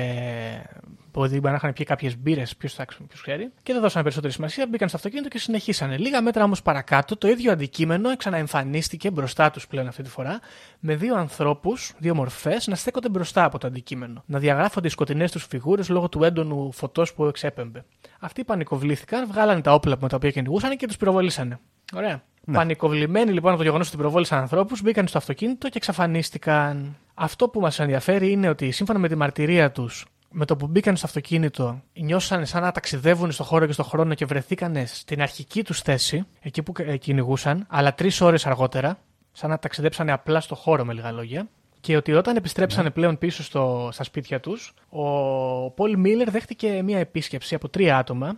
[1.21, 2.77] ότι μπορεί να είχαν πιει κάποιες μπύρες, ποιος
[3.23, 5.97] ξέρει, και δεν δώσανε περισσότερη σημασία, μπήκαν στο αυτοκίνητο και συνεχίσανε.
[5.97, 10.41] Λίγα μέτρα όμως παρακάτω, το ίδιο αντικείμενο ξαναεμφανίστηκε μπροστά τους πλέον αυτή τη φορά,
[10.79, 14.23] με δύο ανθρώπους, δύο μορφές, να στέκονται μπροστά από το αντικείμενο.
[14.27, 17.85] Να διαγράφονται οι σκοτεινές τους φιγούρες λόγω του έντονου φωτός που εξέπεμπε.
[18.21, 21.59] Αυτοί πανικοβλήθηκαν, βγάλανε τα όπλα με τα οποία κυνηγούσαν και τους πυροβολήσανε.
[21.95, 22.23] Ωραία.
[22.45, 22.57] Ναι.
[22.57, 26.97] Πανικοβλημένοι λοιπόν από το γεγονός ότι πυροβόλησαν ανθρώπους, μπήκαν στο αυτοκίνητο και εξαφανίστηκαν.
[27.15, 30.97] Αυτό που μας ενδιαφέρει είναι ότι σύμφωνα με τη μαρτυρία τους, με το που μπήκαν
[30.97, 35.65] στο αυτοκίνητο, νιώσαν σαν να ταξιδεύουν στον χώρο και στον χρόνο και βρεθήκαν στην αρχική
[35.65, 38.99] τους θέση, εκεί που κυνηγούσαν, αλλά τρεις ώρες αργότερα,
[39.33, 41.49] σαν να ταξιδέψανε απλά στο χώρο με λίγα λόγια.
[41.81, 42.91] Και ότι όταν επιστρέψανε ναι.
[42.91, 48.37] πλέον πίσω στο, στα σπίτια τους, ο Πολ Μίλλερ δέχτηκε μία επίσκεψη από τρία άτομα,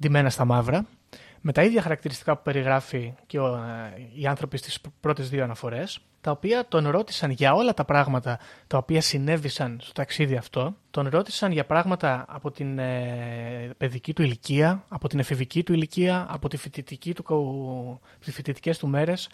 [0.00, 0.86] ντυμένα στα μαύρα,
[1.40, 6.00] με τα ίδια χαρακτηριστικά που περιγράφει και ο, ε, οι άνθρωποι στις πρώτες δύο αναφορές,
[6.22, 10.74] τα οποία τον ρώτησαν για όλα τα πράγματα τα οποία συνέβησαν στο ταξίδι αυτό.
[10.90, 16.26] Τον ρώτησαν για πράγματα από την ε, παιδική του ηλικία, από την εφηβική του ηλικία,
[16.30, 19.28] από τη φοιτητική του, τις φοιτητικές του μέρες,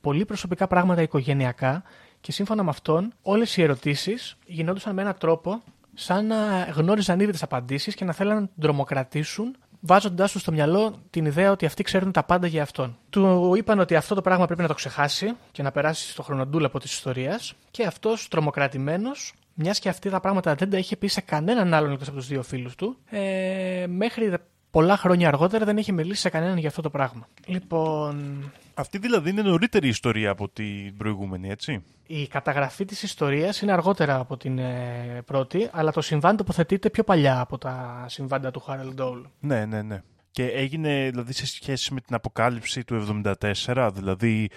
[0.00, 1.82] πολύ προσωπικά πράγματα οικογενειακά
[2.20, 5.62] και σύμφωνα με αυτόν όλες οι ερωτήσεις γινόντουσαν με έναν τρόπο
[5.94, 10.52] σαν να γνώριζαν ήδη τις απαντήσεις και να θέλαν να τον τρομοκρατήσουν βάζοντάς τους στο
[10.52, 12.96] μυαλό την ιδέα ότι αυτοί ξέρουν τα πάντα για αυτόν.
[13.10, 16.78] Του είπαν ότι αυτό το πράγμα πρέπει να το ξεχάσει και να περάσει στο χρονοτούλαπο
[16.78, 21.20] της ιστορίας και αυτός τρομοκρατημένος, μιας και αυτή τα πράγματα δεν τα είχε πει σε
[21.20, 24.34] κανέναν άλλον εκτός από τους δύο φίλους του, ε, μέχρι
[24.70, 27.28] πολλά χρόνια αργότερα δεν είχε μιλήσει σε κανέναν για αυτό το πράγμα.
[27.46, 28.42] Λοιπόν.
[28.74, 31.84] Αυτή δηλαδή είναι νωρίτερη ιστορία από την προηγούμενη, έτσι.
[32.06, 37.04] Η καταγραφή της ιστορίας είναι αργότερα από την ε, πρώτη, αλλά το συμβάν τοποθετείται πιο
[37.04, 39.22] παλιά από τα συμβάντα του Harold Dole.
[39.40, 40.02] Ναι, ναι, ναι.
[40.30, 43.22] Και έγινε δηλαδή σε σχέση με την αποκάλυψη του
[43.66, 44.50] 1974, δηλαδή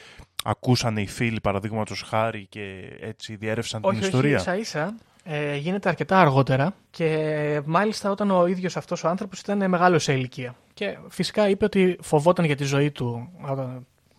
[0.43, 4.37] ακούσανε οι φίλοι παραδείγματος χάρη και έτσι διέρευσαν την ιστορία.
[4.37, 4.95] Όχι, ίσα ίσα
[5.27, 10.13] ε, γίνεται αρκετά αργότερα και μάλιστα όταν ο ίδιος αυτός ο άνθρωπος ήταν μεγάλος σε
[10.13, 10.55] ηλικία.
[10.73, 13.29] Και φυσικά είπε ότι φοβόταν για τη ζωή του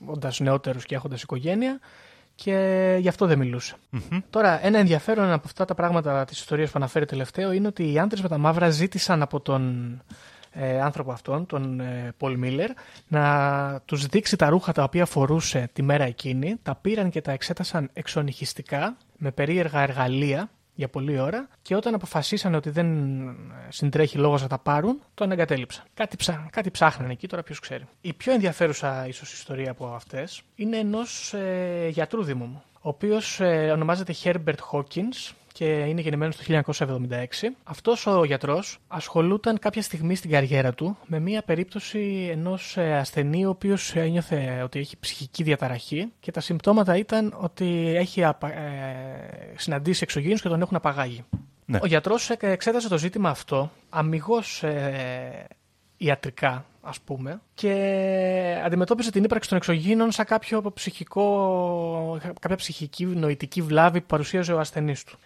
[0.05, 1.81] όντας νεότερος και έχοντας οικογένεια
[2.35, 3.75] και γι' αυτό δεν μιλουσε
[4.31, 7.99] Τώρα, ένα ενδιαφέρον από αυτά τα πράγματα της ιστορίας που αναφέρει τελευταίο είναι ότι οι
[7.99, 10.03] άντρες με τα μαύρα ζήτησαν από τον
[10.59, 12.71] ε, άνθρωπο αυτόν, τον ε, Πολ Μίλλερ,
[13.09, 16.57] να τους δείξει τα ρούχα τα οποία φορούσε τη μέρα εκείνη.
[16.63, 22.55] Τα πήραν και τα εξέτασαν εξονυχιστικά με περίεργα εργαλεία για πολλή ώρα και όταν αποφασίσαν
[22.55, 22.89] ότι δεν
[23.69, 25.85] συντρέχει λόγος να τα πάρουν, τον εγκατέλειψαν.
[25.95, 27.85] Κάτι, ψά, κάτι ψάχνανε εκεί, τώρα ποιος ξέρει.
[28.01, 33.41] Η πιο ενδιαφέρουσα ίσως ιστορία από αυτές είναι ενός ε, γιατρού δήμου μου, ο οποίος
[33.41, 36.87] ε, ονομάζεται Herbert Hawkins και είναι γεννημένος το 1976.
[37.65, 43.47] Αυτός ο γιατρός ασχολούταν κάποια στιγμή στην καριέρα του με μια περίπτωση ενός ε, ασθενή
[43.47, 48.49] ο οποίος ένιωθε ότι έχει ψυχική διαταραχή και τα συμπτώματα ήταν ότι έχει απα...
[48.49, 51.25] ε, συναντήσει εξωγήινους και τον έχουν απαγάγει.
[51.65, 51.79] Ναι.
[51.83, 55.47] Ο γιατρός εξέτασε το ζήτημα αυτό αμυγός ε,
[55.97, 63.63] ιατρικά ας πούμε, και αντιμετώπιζε την ύπαρξη των εξωγήινων σαν κάποιο ψυχικό, κάποια ψυχική νοητική
[63.63, 65.19] βλάβη που παρουσίαζε ο ασθενής του.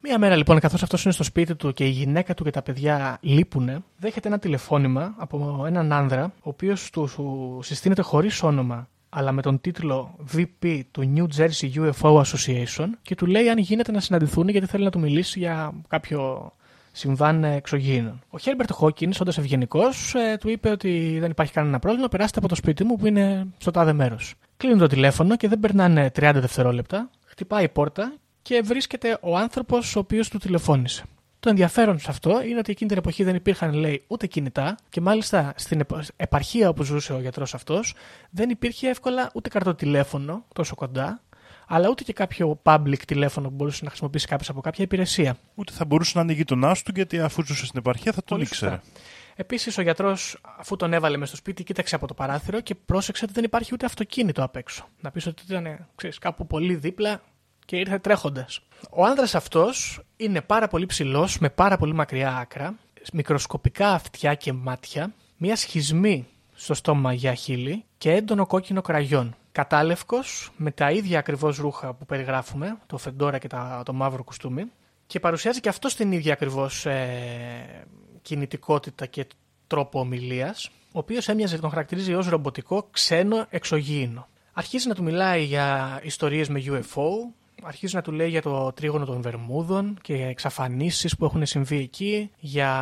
[0.00, 2.62] Μία μέρα λοιπόν, καθώς αυτός είναι στο σπίτι του και η γυναίκα του και τα
[2.62, 7.08] παιδιά λείπουνε, δέχεται ένα τηλεφώνημα από έναν άνδρα, ο οποίος του
[7.62, 13.26] συστήνεται χωρίς όνομα αλλά με τον τίτλο VP του New Jersey UFO Association και του
[13.26, 16.52] λέει αν γίνεται να συναντηθούν γιατί θέλει να του μιλήσει για κάποιο
[16.92, 18.20] συμβάν εξωγήινων.
[18.30, 22.48] Ο Χέρμπερτ Χόκκιν, όντα ευγενικό, ε, του είπε ότι δεν υπάρχει κανένα πρόβλημα, περάστε από
[22.48, 24.34] το σπίτι μου που είναι στο τάδε μέρος.
[24.56, 27.10] Κλείνουν το τηλέφωνο και δεν περνάνε 30 δευτερόλεπτα.
[27.24, 31.04] Χτυπάει η πόρτα και βρίσκεται ο άνθρωπος ο οποίος του τηλεφώνησε.
[31.40, 35.00] Το ενδιαφέρον σε αυτό είναι ότι εκείνη την εποχή δεν υπήρχαν, λέει, ούτε κινητά και
[35.00, 35.82] μάλιστα στην
[36.16, 37.94] επαρχία όπου ζούσε ο γιατρός αυτός
[38.30, 41.22] δεν υπήρχε εύκολα ούτε καρτοτηλέφωνο τόσο κοντά
[41.72, 45.36] αλλά ούτε και κάποιο public τηλέφωνο που μπορούσε να χρησιμοποιήσει κάποιος από κάποια υπηρεσία.
[45.54, 48.42] Ούτε θα μπορούσε να είναι γείτονά του, γιατί αφού ζούσε στην επαρχία θα τον Πολύ
[48.42, 48.80] ήξερε.
[49.34, 53.24] Επίσης, ο γιατρός, αφού τον έβαλε μες στο σπίτι, κοίταξε από το παράθυρο και πρόσεξε
[53.24, 54.86] ότι δεν υπάρχει ούτε αυτοκίνητο απ' έξω.
[55.00, 57.22] Να πεις ότι ήταν ξέρεις, κάπου πολύ δίπλα
[57.64, 58.60] και ήρθε τρέχοντας.
[58.90, 62.74] Ο άνδρας αυτός είναι πάρα πολύ ψηλός, με πάρα πολύ μακριά άκρα,
[63.12, 66.26] μικροσκοπικά αυτιά και μάτια, μια σχισμή
[66.62, 72.06] στο στόμα για χείλη και έντονο κόκκινο κραγιόν κατάλευκος με τα ίδια ακριβώς ρούχα που
[72.06, 73.48] περιγράφουμε, το φεντόρα και
[73.84, 74.64] το μαύρο κουστούμι
[75.06, 77.86] και παρουσιάζει και αυτό την ίδια ακριβώς ε,
[78.22, 79.26] κινητικότητα και
[79.66, 84.28] τρόπο ομιλίας, ο οποίος έμοιαζε τον χαρακτηρίζει ως ρομποτικό ξένο εξωγήινο.
[84.52, 87.08] Αρχίζει να του μιλάει για ιστορίες με UFO,
[87.62, 92.30] αρχίζει να του λέει για το τρίγωνο των Βερμούδων και εξαφανίσεις που έχουν συμβεί εκεί,
[92.38, 92.74] για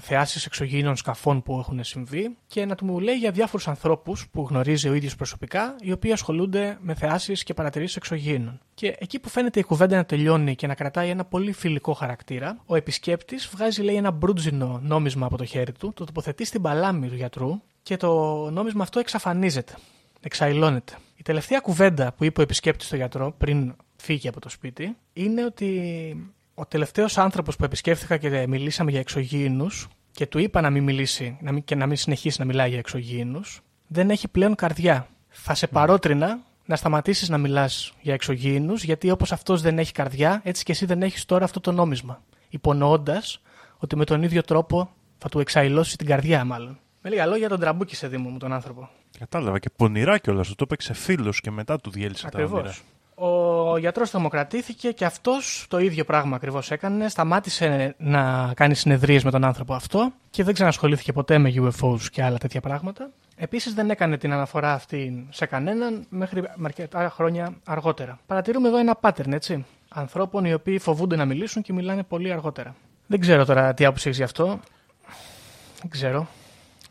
[0.00, 4.46] θεάσεις εξωγήινων σκαφών που έχουν συμβεί και να του μου λέει για διάφορους ανθρώπους που
[4.48, 8.60] γνωρίζει ο ίδιος προσωπικά, οι οποίοι ασχολούνται με θεάσεις και παρατηρήσεις εξωγήινων.
[8.74, 12.58] Και εκεί που φαίνεται η κουβέντα να τελειώνει και να κρατάει ένα πολύ φιλικό χαρακτήρα,
[12.66, 17.08] ο επισκέπτης βγάζει λέει ένα μπρούτζινο νόμισμα από το χέρι του, το τοποθετεί στην παλάμη
[17.08, 18.10] του γιατρού και το
[18.50, 19.74] νόμισμα αυτό εξαφανίζεται,
[20.20, 20.92] εξαϊλώνεται.
[21.16, 25.44] Η τελευταία κουβέντα που είπε ο επισκέπτης στο γιατρό πριν φύγει από το σπίτι είναι
[25.44, 25.70] ότι
[26.54, 31.36] ο τελευταίος άνθρωπος που επισκέφθηκα και μιλήσαμε για εξωγήινους και του είπα να μην μιλήσει
[31.40, 35.08] να μην, και να μην συνεχίσει να μιλάει για εξωγήινους, δεν έχει πλέον καρδιά.
[35.28, 40.40] Θα σε παρότρινα να σταματήσεις να μιλάς για εξωγήινους, γιατί όπως αυτός δεν έχει καρδιά,
[40.44, 42.22] έτσι και εσύ δεν έχεις τώρα αυτό το νόμισμα.
[42.48, 43.40] Υπονοώντας
[43.76, 46.78] ότι με τον ίδιο τρόπο θα του εξαϊλώσει την καρδιά, μάλλον.
[47.02, 48.90] Με λίγα λόγια, τον τραμπούκησε Δήμο μου τον άνθρωπο.
[49.18, 50.48] Κατάλαβα και πονηρά κιόλας.
[50.48, 52.74] Το έπαιξε φίλο και μετά του διέλυσε τα όνειρα.
[53.14, 57.08] Ο γιατρός θερμοκρατήθηκε και αυτός το ίδιο πράγμα ακριβώς έκανε.
[57.08, 62.22] Σταμάτησε να κάνει συνεδρίες με τον άνθρωπο αυτό και δεν ξανασχολήθηκε ποτέ με UFOs και
[62.22, 63.10] άλλα τέτοια πράγματα.
[63.36, 68.18] Επίσης δεν έκανε την αναφορά αυτή σε κανέναν μέχρι αρκετά χρόνια αργότερα.
[68.26, 69.64] Παρατηρούμε εδώ ένα pattern, έτσι.
[69.88, 72.74] Ανθρώπων οι οποίοι φοβούνται να μιλήσουν και μιλάνε πολύ αργότερα.
[73.06, 74.60] Δεν ξέρω τώρα τι άποψη έχεις γι' αυτό.
[75.80, 76.28] Δεν ξέρω.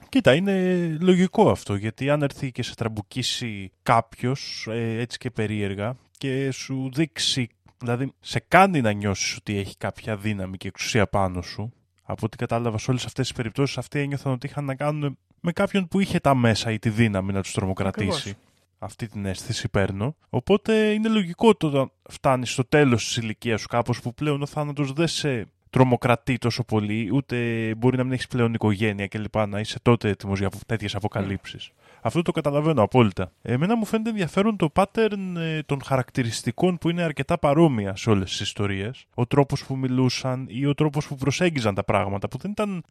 [0.09, 5.95] Κοίτα, είναι λογικό αυτό, γιατί αν έρθει και σε τραμπουκίσει κάποιος ε, έτσι και περίεργα
[6.23, 11.41] και σου δείξει, δηλαδή σε κάνει να νιώσεις ότι έχει κάποια δύναμη και εξουσία πάνω
[11.41, 15.17] σου, από ό,τι κατάλαβα σε όλες αυτές τις περιπτώσεις, αυτοί ένιωθαν ότι είχαν να κάνουν
[15.39, 18.35] με κάποιον που είχε τα μέσα ή τη δύναμη να τους τρομοκρατήσει.
[18.79, 20.15] Αυτή την αίσθηση παίρνω.
[20.29, 24.45] Οπότε είναι λογικό το όταν φτάνεις στο τέλος της ηλικίας σου, κάπως που πλέον ο
[24.45, 27.35] θάνατος δεν σε τρομοκρατεί τόσο πολύ, ούτε
[27.77, 29.37] μπορεί να μην έχεις πλέον οικογένεια κλπ.
[29.47, 31.71] Να είσαι τότε έτοιμος για τέτοιες αποκαλύψεις.
[32.05, 33.31] Αυτό το καταλαβαίνω απόλυτα.
[33.41, 38.29] Εμένα μου φαίνεται ενδιαφέρον το pattern ε, των χαρακτηριστικών που είναι αρκετά παρόμοια σε όλες
[38.29, 39.05] τις ιστορίες.
[39.13, 42.83] Ο τρόπος που μιλούσαν ή ο τρόπος που προσέγγιζαν τα πράγματα, που δεν ήταν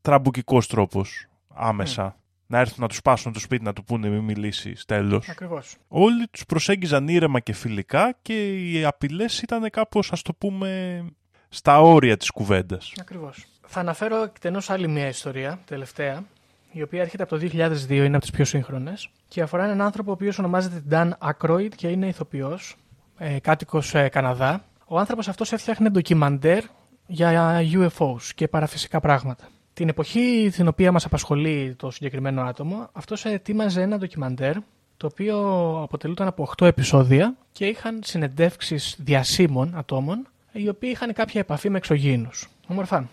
[0.00, 2.16] τραμπουκικός τρόπος άμεσα.
[2.46, 5.28] Να έρθουν να τους πάσουν το σπίτι να του πούνε μη μιλήσεις, τέλος.
[5.28, 5.76] Ακριβώς.
[5.88, 11.02] Όλοι τους προσέγγιζαν ήρεμα και φιλικά και οι απειλές ήταν κάπως, ας το πούμε,
[11.48, 12.92] στα όρια της κουβέντας.
[13.00, 13.44] Ακριβώς.
[13.66, 16.24] Θα αναφέρω εκτενώς άλλη μια ιστορία, τελευταία,
[16.74, 20.10] η οποία έρχεται από το 2002, είναι από τις πιο σύγχρονες και αφορά έναν άνθρωπο
[20.10, 22.76] ο οποίος ονομάζεται Dan Aykroyd και είναι ηθοποιός,
[23.18, 24.64] ε, κάτοικος ε, Καναδά.
[24.86, 26.64] Ο άνθρωπος αυτός έφτιαχνε ντοκιμαντέρ
[27.06, 29.44] για UFOs και παραφυσικά πράγματα.
[29.72, 34.54] Την εποχή την οποία μας απασχολεί το συγκεκριμένο άτομο, αυτός ετοίμαζε ένα ντοκιμαντέρ
[34.96, 35.36] το οποίο
[35.82, 41.76] αποτελούταν από 8 επεισόδια και είχαν συνεντεύξεις διασύμων ατόμων οι οποίοι είχαν κάποια επαφή με
[41.76, 42.48] εξωγήινους.
[42.66, 43.08] Όμορφα.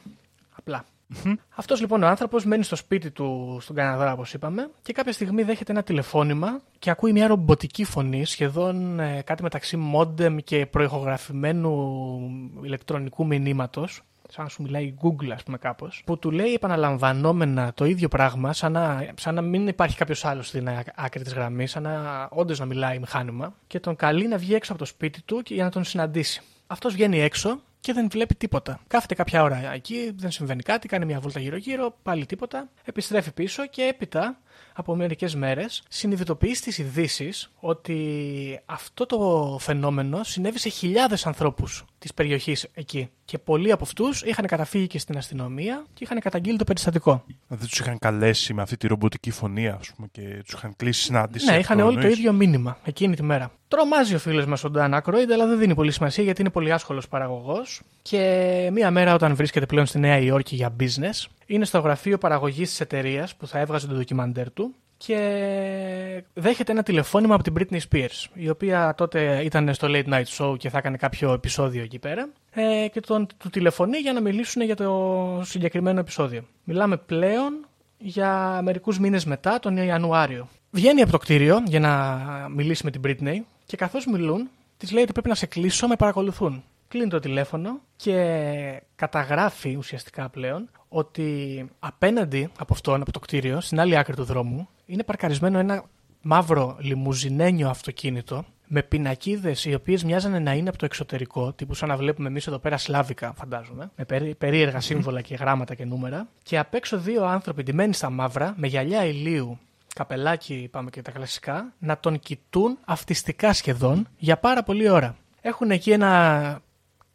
[1.20, 1.34] Απλά.
[1.34, 1.38] Mm-hmm.
[1.56, 5.44] Αυτός λοιπόν ο άνθρωπος μένει στο σπίτι του στον Καναδά, όπως είπαμε, και κάποια στιγμή
[5.44, 12.30] δέχεται ένα τηλεφώνημα και ακούει μια ρομποτική φωνή, σχεδόν ε, κάτι μεταξύ μόντεμ και προηχογραφημένου
[12.62, 17.74] ηλεκτρονικού μηνύματος, σαν να σου μιλάει η Google, ας πούμε, κάπως, που του λέει επαναλαμβανόμενα
[17.74, 21.72] το ίδιο πράγμα, σαν να, σαν να μην υπάρχει κάποιος άλλος στην άκρη της γραμμής,
[21.72, 25.22] σαν να όντως να μιλάει μηχάνημα, και τον καλεί να βγει έξω από το σπίτι
[25.22, 26.42] του για να τον συναντήσει.
[26.68, 28.80] Αυτός βγαίνει έξω και δεν βλέπει τίποτα.
[28.88, 32.70] Κάθεται κάποια ώρα εκεί, δεν συμβαίνει κάτι, κάνει μια βόλτα γύρω-γύρω, πάλι τίποτα.
[32.84, 34.40] Επιστρέφει πίσω και έπειτα
[34.74, 42.14] από μερικές μέρες συνειδητοποιεί στις ειδήσει ότι αυτό το φαινόμενο συνέβη σε χιλιάδες ανθρώπους της
[42.14, 43.10] περιοχής εκεί.
[43.26, 47.24] Και πολλοί από αυτούς είχαν καταφύγει και στην αστυνομία και είχαν καταγγείλει το περιστατικό.
[47.48, 51.02] Δεν τους είχαν καλέσει με αυτή τη ρομποτική φωνή, ας πούμε, και τους είχαν κλείσει
[51.02, 51.52] συνάντηση.
[51.52, 53.52] Ναι, είχαν όλοι το ίδιο μήνυμα εκείνη τη μέρα.
[53.72, 56.72] Τρομάζει ο φίλος μας ο Ντάν Ακρόιντ, αλλά δεν δίνει πολύ σημασία γιατί είναι πολύ
[56.72, 57.82] άσχολος παραγωγός.
[58.02, 62.70] Και μία μέρα, όταν βρίσκεται πλέον στη Νέα Υόρκη για business, είναι στο γραφείο παραγωγής
[62.70, 67.80] της εταιρείας που θα έβγαζε το ντοκιμαντέρ του και δέχεται ένα τηλεφώνημα από την Britney
[67.90, 72.00] Spears, η οποία τότε ήταν στο Late Night Show και θα έκανε κάποιο επεισόδιο εκεί
[72.00, 72.30] πέρα.
[72.52, 76.44] Ε, και τον, του τηλεφωνεί για να μιλήσουν για το συγκεκριμένο επεισόδιο.
[76.64, 77.66] Μιλάμε πλέον
[77.98, 80.48] για μερικούς μήνες μετά, τον Ιανουάριο.
[80.74, 85.04] Βγαίνει από το κτίριο για να μιλήσει με την Britney και καθώς μιλούν, της λέει
[85.04, 86.64] ότι πρέπει να σε κλείσω, με παρακολουθούν.
[86.88, 93.80] Κλείνει το τηλέφωνο και καταγράφει ουσιαστικά πλέον ότι απέναντι από αυτόν, από το κτίριο, στην
[93.80, 95.84] άλλη άκρη του δρόμου, είναι παρκαρισμένο ένα
[96.22, 101.90] μαύρο λιμουζινένιο αυτοκίνητο με πινακίδες οι οποίες μοιάζανε να είναι από το εξωτερικό, τύπου σαν
[101.90, 106.28] να βλέπουμε εμείς εδώ πέρα σλάβικα, φαντάζομαι, με περίεργα σύμβολα και γράμματα και νούμερα.
[106.44, 109.60] Και απ' έξω δύο άνθρωποι ντυμένοι στα μαύρα, με γυαλιά ηλίου,
[109.94, 115.16] καπελάκι, πάμε και τα κλασικά, να τον κοιτούν αυτιστικά σχεδόν για πάρα πολλή ώρα.
[115.42, 116.62] Έχουν εκεί ένα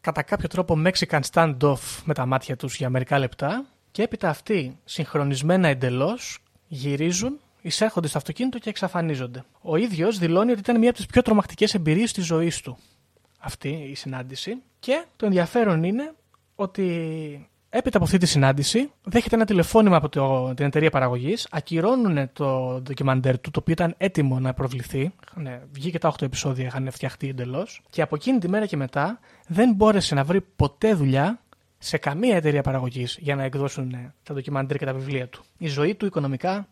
[0.01, 4.79] κατά κάποιο τρόπο Mexican standoff με τα μάτια τους για μερικά λεπτά και έπειτα αυτοί
[4.85, 9.45] συγχρονισμένα εντελώς γυρίζουν, εισέρχονται στο αυτοκίνητο και εξαφανίζονται.
[9.61, 12.79] Ο ίδιος δηλώνει ότι ήταν μία από τις πιο τρομακτικές εμπειρίες της ζωής του.
[13.39, 14.62] αυτή η συνάντηση.
[14.79, 16.15] Και το ενδιαφέρον είναι
[16.55, 22.31] ότι έπειτα από αυτή τη συνάντηση δέχεται ένα τηλεφώνημα από το, την εταιρεία παραγωγής, ακυρώνουν
[22.33, 25.12] το ντοκιμαντέρ του, το οποίο ήταν έτοιμο να προβληθεί.
[25.35, 27.83] Ναι, βγήκε τα 8 επεισόδια, είχαν φτιαχτεί εντελώς.
[27.91, 31.41] Και από εκείνη τη μέρα και μετά δεν μπόρεσε να βρει ποτέ δουλειά
[31.79, 35.43] σε καμία εταιρεία παραγωγής για να εκδώσουν τα ντοκιμαντέρ και τα βιβλία του.
[35.59, 36.69] Η ζωή του οικονομικά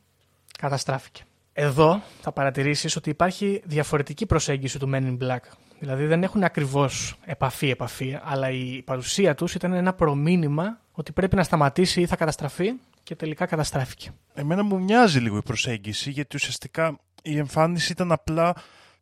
[0.59, 1.23] καταστράφηκε.
[1.53, 5.41] Εδώ θα παρατηρήσεις ότι υπάρχει διαφορετική προσέγγιση του Men in Black.
[5.85, 11.43] Δηλαδή δεν έχουν ακριβώς επαφή-επαφή, αλλά η παρουσία τους ήταν ένα προμήνυμα ότι πρέπει να
[11.43, 14.11] σταματήσει ή θα καταστραφεί και τελικά καταστράφηκε.
[14.35, 18.55] Εμένα μου μοιάζει λίγο η προσέγγιση, γιατί ουσιαστικά η εμφάνιση ήταν απλά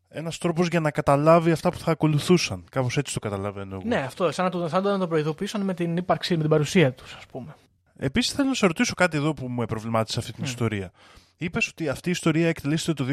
[0.09, 2.65] ένας τρόπος για να καταλάβει αυτά που θα ακολουθούσαν.
[2.71, 3.83] Κάπως έτσι το καταλαβαίνω εγώ.
[3.87, 6.93] Ναι, αυτό, σαν να το, σαν να το προειδοποιήσαν με την ύπαρξη, με την παρουσία
[6.93, 7.55] τους, ας πούμε.
[7.97, 10.93] Επίσης θέλω να σε ρωτήσω κάτι εδώ που μου προβλημάτισε αυτή την ιστορία.
[11.43, 13.13] Είπες ότι αυτή η ιστορία εκτελήσεται το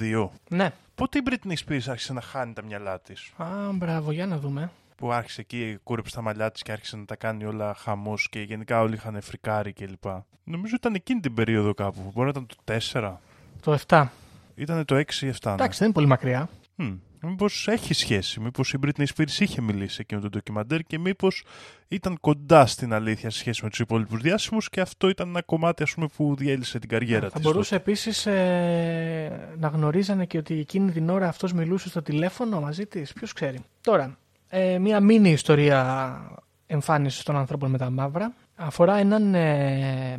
[0.00, 0.28] 2002.
[0.48, 0.72] Ναι.
[0.94, 4.70] Πότε η Britney Spears άρχισε να χάνει τα μυαλά της; Α, μπράβο, για να δούμε.
[4.96, 8.40] Που άρχισε εκεί, κούρεψε τα μαλλιά της και άρχισε να τα κάνει όλα χαμός και
[8.40, 10.04] γενικά όλοι είχαν φρικάρει κλπ.
[10.44, 12.10] Νομίζω ήταν εκείνη την περίοδο κάπου.
[12.14, 12.56] Μπορεί να ήταν το
[12.92, 13.12] 4.
[13.60, 14.06] Το 7.
[14.54, 15.44] Ήταν το 6 ή 7.
[15.44, 15.52] Ναι.
[15.52, 16.48] Εντάξει, δεν είναι πολύ μακριά.
[16.78, 16.98] Hm.
[17.22, 21.44] Μήπως έχει σχέση, μήπως η Britney Spears είχε μιλήσει εκείνο το ντοκιμαντέρ και μήπως
[21.88, 25.82] ήταν κοντά στην αλήθεια σε σχέση με τους υπόλοιπους διάσημους και αυτό ήταν ένα κομμάτι
[25.82, 27.32] ας πούμε, που διέλυσε την καριέρα της.
[27.32, 32.60] Θα μπορούσε επίσης ε, να γνωρίζανε και ότι εκείνη την ώρα αυτός μιλούσε στο τηλέφωνο
[32.60, 33.12] μαζί της.
[33.12, 33.58] Ποιος ξέρει.
[33.80, 36.20] Τώρα, ε, μία μίνι ιστορία
[36.66, 40.18] εμφάνιση των ανθρώπων με τα μαύρα αφορά έναν ε,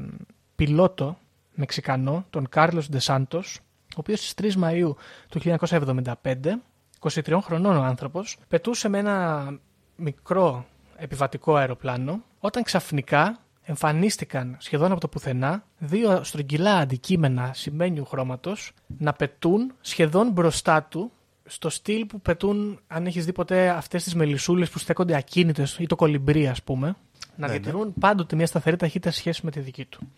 [0.56, 1.18] πιλότο
[1.54, 4.94] Μεξικανό, τον Κάρλος Ντεσάντος, ο οποίος στις 3 Μαΐου
[5.30, 6.62] του 1975
[7.10, 9.50] 23 χρονών ο άνθρωπος, πετούσε με ένα
[9.96, 18.72] μικρό επιβατικό αεροπλάνο, όταν ξαφνικά εμφανίστηκαν σχεδόν από το πουθενά δύο στρογγυλά αντικείμενα σημαίνιου χρώματος
[18.98, 21.12] να πετούν σχεδόν μπροστά του
[21.46, 25.86] στο στυλ που πετούν, αν έχεις δει ποτέ αυτές τις μελισσούλες που στέκονται ακίνητες ή
[25.86, 26.96] το κολυμπρί ας πούμε, να
[27.36, 27.60] Ναι, ναι.
[27.60, 30.12] διατηρούν πάντοτε μια σταθερή ταχύτητα σε σχέση με τη δική του.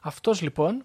[0.00, 0.84] Αυτός λοιπόν,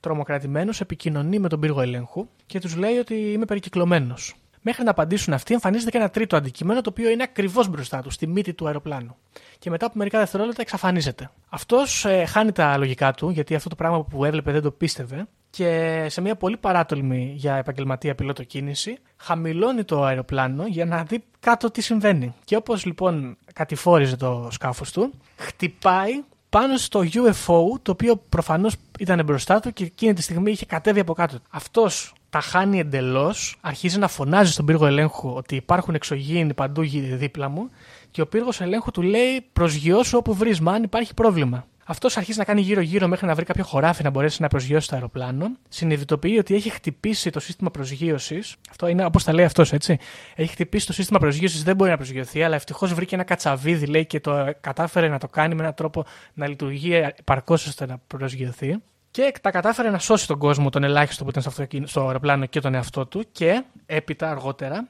[0.00, 4.34] τρομοκρατημένος, επικοινωνεί με τον πύργο ελέγχου και τους λέει ότι είμαι περικυκλωμένος.
[4.68, 8.14] Μέχρι να απαντήσουν αυτοί, εμφανίζεται και ένα τρίτο αντικείμενο το οποίο είναι ακριβώς μπροστά τους,
[8.14, 9.16] στη μύτη του αεροπλάνου.
[9.58, 11.30] Και μετά από μερικά δευτερόλεπτα εξαφανίζεται.
[11.48, 15.26] Αυτός ε, χάνει τα λογικά του, γιατί αυτό το πράγμα που έβλεπε δεν το πίστευε.
[15.50, 21.24] Και σε μια πολύ παράτολμη για επαγγελματία πιλότο κίνηση, χαμηλώνει το αεροπλάνο για να δει
[21.40, 22.34] κάτω τι συμβαίνει.
[22.44, 29.24] Και όπως λοιπόν κατηφόριζε το σκάφος του, χτυπάει πάνω στο UFO, το οποίο προφανώς ήταν
[29.24, 31.38] μπροστά του και εκείνη τη στιγμή είχε κατέβει από κάτω.
[31.50, 37.16] Αυτός τα χάνει εντελώς, αρχίζει να φωνάζει στον πύργο ελέγχου ότι υπάρχουν εξωγήινοι παντού γύρω
[37.16, 37.70] δίπλα μου
[38.10, 41.66] και ο πύργος ελέγχου του λέει προσγειώσου όπου βρεις, μα αν υπάρχει πρόβλημα.
[41.90, 44.94] Αυτός αρχίζει να κάνει γύρω-γύρω μέχρι να βρει κάποιο χωράφι να μπορέσει να προσγειώσει το
[44.94, 45.46] αεροπλάνο.
[45.68, 48.56] Συνειδητοποιεί ότι έχει χτυπήσει το σύστημα προσγείωσης.
[48.70, 49.98] Αυτό είναι όπως τα λέει αυτός, έτσι.
[50.34, 54.06] Έχει χτυπήσει το σύστημα προσγείωσης, δεν μπορεί να προσγειωθεί, αλλά ευτυχώς βρήκε ένα κατσαβίδι, λέει,
[54.06, 58.76] και το κατάφερε να το κάνει με έναν τρόπο να λειτουργεί επαρκώς ώστε να προσγειωθεί.
[59.10, 62.46] Και τα κατάφερε να σώσει τον κόσμο, τον ελάχιστο που ήταν στο, αυτοκίνη- στο αεροπλάνο
[62.46, 63.24] και τον εαυτό του.
[63.32, 64.88] Και έπειτα αργότερα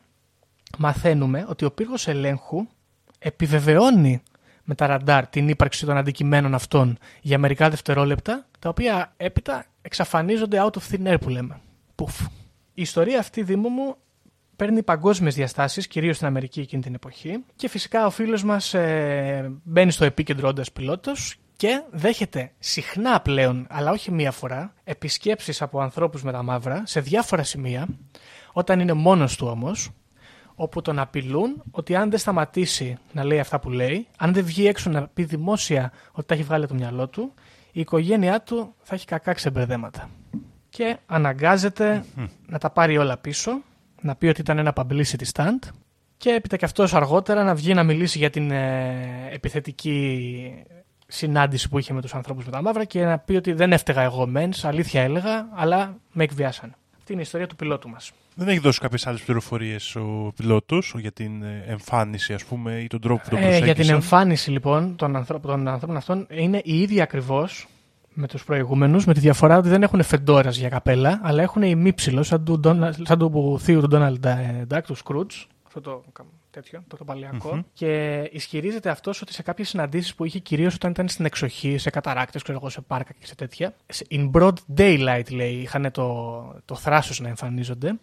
[0.79, 2.67] μαθαίνουμε ότι ο πύργος ελέγχου
[3.19, 4.23] επιβεβαιώνει
[4.65, 10.59] με τα ραντάρ την ύπαρξη των αντικειμένων αυτών για μερικά δευτερόλεπτα, τα οποία έπειτα εξαφανίζονται
[10.61, 11.61] out of thin air που λέμε.
[11.95, 12.21] Πουφ.
[12.75, 13.97] Η ιστορία αυτή, Δήμο μου,
[14.57, 19.53] παίρνει παγκόσμιες διαστάσεις, κυρίως στην Αμερική εκείνη την εποχή και φυσικά ο φίλος μας ε,
[19.65, 25.81] μπαίνει στο επίκεντρο όντας πιλότος και δέχεται συχνά πλέον, αλλά όχι μία φορά, επισκέψεις από
[25.81, 27.87] ανθρώπους με τα μαύρα σε διάφορα σημεία,
[28.53, 29.91] όταν είναι μόνος του όμως,
[30.55, 34.67] όπου τον απειλούν ότι αν δεν σταματήσει να λέει αυτά που λέει, αν δεν βγει
[34.67, 37.33] έξω να πει δημόσια ότι τα έχει βγάλει από το μυαλό του,
[37.73, 40.11] η οικογένειά του θα έχει κακά ξεμπερδέματα.
[40.69, 42.05] Και αναγκάζεται
[42.47, 43.63] να τα πάρει όλα πίσω,
[44.01, 45.69] να πει ότι ήταν ένα publicity stunt
[46.17, 50.65] και έπειτα και αυτός αργότερα να βγει να μιλήσει για την ε, επιθετική
[51.09, 54.03] συνάντηση που είχε με τους ανθρώπους με τα μαύρα και να πει ότι δεν έφταιγα
[54.03, 56.73] εγώ μens, αλήθεια έλεγα, αλλά με εκβιάσανε.
[56.99, 58.13] Αυτή είναι η ιστορία του πιλότου μας.
[58.35, 62.87] Δεν έχει δώσει κάποιες άλλες πληροφορίες ο πιλότος για την ε, εμφάνιση, ας πούμε, ή
[62.87, 66.27] τον τρόπο που τον Ε, προσέγγισε; για την εμφάνιση λοιπόν των, ανθρώπων, των ανθρώπων αυτών
[66.31, 67.67] είναι η ίδια ακριβώς
[68.13, 72.23] με τους προηγούμενους, με τη διαφορά ότι δεν έχουν φεντόρας για καπέλα, αλλά έχουν ημίψιλο,
[72.23, 74.27] σαν του, Ντόνα- σαν του θείου του Ντόναλντ
[74.67, 75.35] Ντάκ, του Σκρούτζ.
[75.67, 76.03] Αυτό το
[76.63, 77.55] τέτοιο, το, το παλαιακό.
[77.55, 77.61] Μμμ.
[77.73, 81.91] Και ισχυρίζεται αυτός ότι σε κάποιες συναντήσεις που είχε, κυρίως όταν ήταν στην εξοχή, σε
[81.91, 86.61] καταράκτες, ξέρω εγώ, σε πάρκα και σε τέτοια, σε- in broad daylight λέει, είχαν το,
[86.65, 87.99] το θράσος να εμφανίζονται.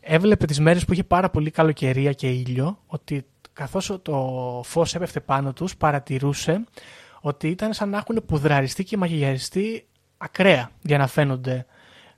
[0.00, 5.20] Έβλεπε τις μέρες που είχε πάρα πολύ καλοκαιρία και ήλιο, ότι καθώς το φως έπεφτε
[5.20, 6.64] πάνω τους, παρατηρούσε
[7.20, 9.86] ότι ήταν σαν να έχουν πουδραριστεί και μαγειαριστεί
[10.16, 11.66] ακραία για να φαίνονται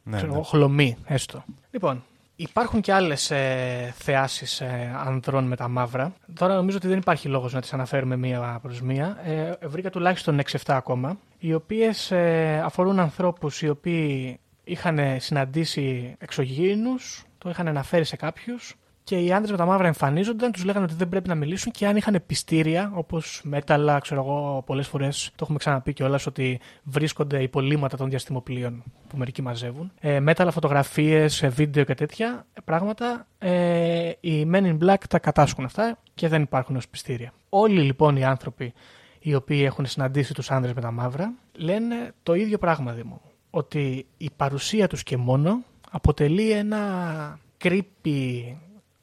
[0.02, 0.36] Ναι, ξέρω ναι.
[0.38, 1.44] εγώ, χλωμοί έστω.
[1.70, 2.04] Λοιπόν,
[2.38, 6.12] Υπάρχουν και άλλες ε, θεάσεις ε, ανδρών με τα μαύρα.
[6.34, 9.18] Τώρα νομίζω ότι δεν υπάρχει λόγος να τις αναφέρουμε μία προς μία.
[9.24, 17.24] Ε, βρήκα τουλάχιστον 6-7 ακόμα, οι οποίες ε, αφορούν ανθρώπους οι οποίοι είχαν συναντήσει εξωγήινους,
[17.38, 18.76] το είχαν αναφέρει σε κάποιους
[19.06, 21.86] και οι άντρες με τα μαύρα εμφανίζονταν, τους λέγανε ότι δεν πρέπει να μιλήσουν και
[21.86, 27.42] αν είχαν πιστήρια, όπως μέταλλα, ξέρω εγώ, πολλές φορές το έχουμε ξαναπεί κιόλας ότι βρίσκονται
[27.42, 29.92] υπολείμματα των διαστημοπλοίων που μερικοί μαζεύουν.
[30.00, 33.26] Ε, μέταλλα, φωτογραφίες, βίντεο και τέτοια πράγματα.
[33.38, 37.32] Ε, οι Men in Black τα κατάσχουν αυτά και δεν υπάρχουν ως πιστήρια.
[37.48, 38.72] Όλοι λοιπόν οι άνθρωποι
[39.18, 43.20] οι οποίοι έχουν συναντήσει τους άντρε με τα μαύρα λένε το ίδιο πράγμα, Δήμο.
[43.50, 45.58] Ότι η παρουσία τους και μόνο
[45.90, 48.56] αποτελεί ένα creepy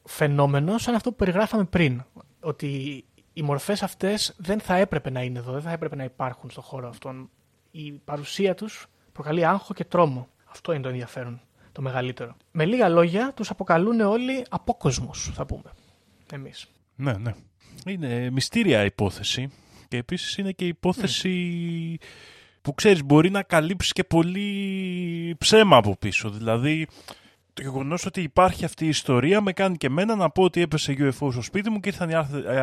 [0.04, 2.04] φαινόμενο σαν αυτό που περιγράφαμε πριν.
[2.40, 6.50] Ότι οι μορφές αυτές δεν θα έπρεπε να είναι εδώ, δεν θα έπρεπε να υπάρχουν
[6.50, 7.30] στον χώρο αυτόν.
[7.70, 10.28] Η παρουσία τους προκαλεί άγχο και τρόμο.
[10.44, 11.40] Αυτό είναι το ενδιαφέρον,
[11.72, 12.36] το μεγαλύτερο.
[12.50, 15.70] Με λίγα λόγια, τους αποκαλούν όλοι απόκοσμους, θα πούμε,
[16.32, 16.66] εμείς.
[16.94, 17.34] Ναι, ναι.
[17.86, 19.50] Είναι μυστήρια υπόθεση
[19.88, 21.98] και επίσης είναι και υπόθεση
[22.62, 26.30] που ξέρεις μπορεί να καλύψει και πολύ ψέμα από πίσω.
[26.30, 26.86] Δηλαδή
[27.54, 30.94] το γεγονός ότι υπάρχει αυτή η ιστορία με κάνει και εμένα να πω ότι έπεσε
[30.98, 32.14] UFO στο σπίτι μου και ήρθαν οι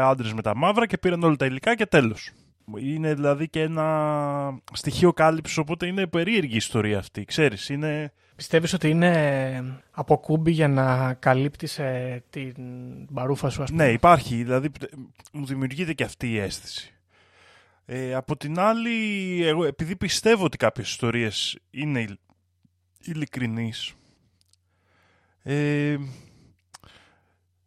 [0.02, 2.32] άντρες με τα μαύρα και πήραν όλα τα υλικά και τέλος.
[2.78, 7.26] Είναι δηλαδή και ένα στοιχείο κάλυψης, οπότε είναι περίεργη η ιστορία αυτή.
[7.26, 8.14] Ξέρεις, είναι...
[8.36, 12.56] Πιστεύεις ότι είναι αποκούμπι για να καλύπτεις ε, την
[13.14, 14.36] παρούφα σου, ας πούμε; Ναι, υπάρχει.
[14.44, 14.70] Δηλαδή,
[15.32, 16.94] μου δημιουργείται και αυτή η αίσθηση.
[17.86, 18.92] Ε, από την άλλη,
[19.46, 22.06] εγώ, επειδή πιστεύω ότι κάποιες ιστορίες είναι
[23.02, 23.96] ειλικρινείς,
[25.44, 25.98] ε,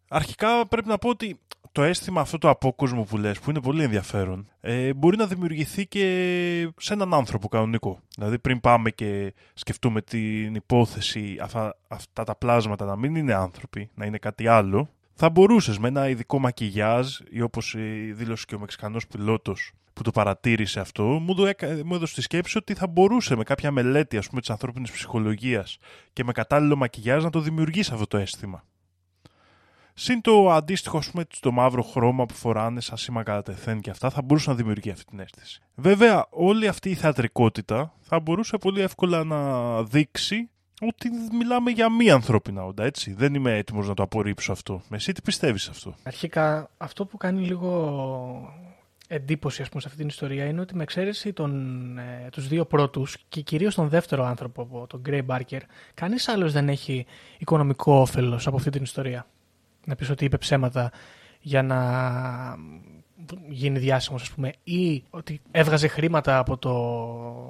[0.08, 1.38] αρχικά πρέπει να πω ότι
[1.72, 5.86] το αίσθημα αυτό του απόκοσμου που λες, που είναι πολύ ενδιαφέρον, ε, μπορεί να δημιουργηθεί
[5.86, 8.00] και σε έναν άνθρωπο κανονικό.
[8.16, 13.90] Δηλαδή πριν πάμε και σκεφτούμε την υπόθεση αυτά, αυτά τα πλάσματα να μην είναι άνθρωποι,
[13.94, 17.74] να είναι κάτι άλλο, θα μπορούσες με ένα ειδικό μακιγιάζ ή όπως
[18.12, 21.42] δήλωσε και ο Μεξικανός πιλότος που το παρατήρησε αυτό, μου, το
[21.84, 25.78] μου έδωσε τη σκέψη ότι θα μπορούσε με κάποια μελέτη ας πούμε, της ανθρώπινης ψυχολογίας
[26.12, 28.64] και με κατάλληλο μακιγιάζ να το δημιουργήσει αυτό το αίσθημα.
[29.96, 33.90] Συν το αντίστοιχο, ας πούμε, το μαύρο χρώμα που φοράνε σαν σήμα κατά τεθέν και
[33.90, 35.62] αυτά, θα μπορούσε να δημιουργεί αυτή την αίσθηση.
[35.74, 40.48] Βέβαια, όλη αυτή η θεατρικότητα θα μπορούσε πολύ εύκολα να δείξει
[40.80, 43.12] ότι μιλάμε για μη ανθρώπινα όντα, έτσι.
[43.12, 44.82] Δεν είμαι έτοιμος να το απορρίψω αυτό.
[44.88, 48.54] Με εσύ τι πιστεύεις αυτό; Αρχικά, αυτό που κάνει λίγο
[49.08, 52.64] εντύπωση ας πούμε, σε αυτή την ιστορία είναι ότι με εξαίρεση τον, ε, τους δύο
[52.64, 55.60] πρώτους και κυρίως τον δεύτερο άνθρωπο, τον Gray Barker,
[55.94, 57.06] κανείς άλλος δεν έχει
[57.38, 59.26] οικονομικό όφελος από αυτή την ιστορία.
[59.84, 60.92] Να πεις ότι είπε ψέματα
[61.40, 61.78] για να
[63.48, 66.70] γίνει διάσημος ας πούμε ή ότι έβγαζε χρήματα από, το,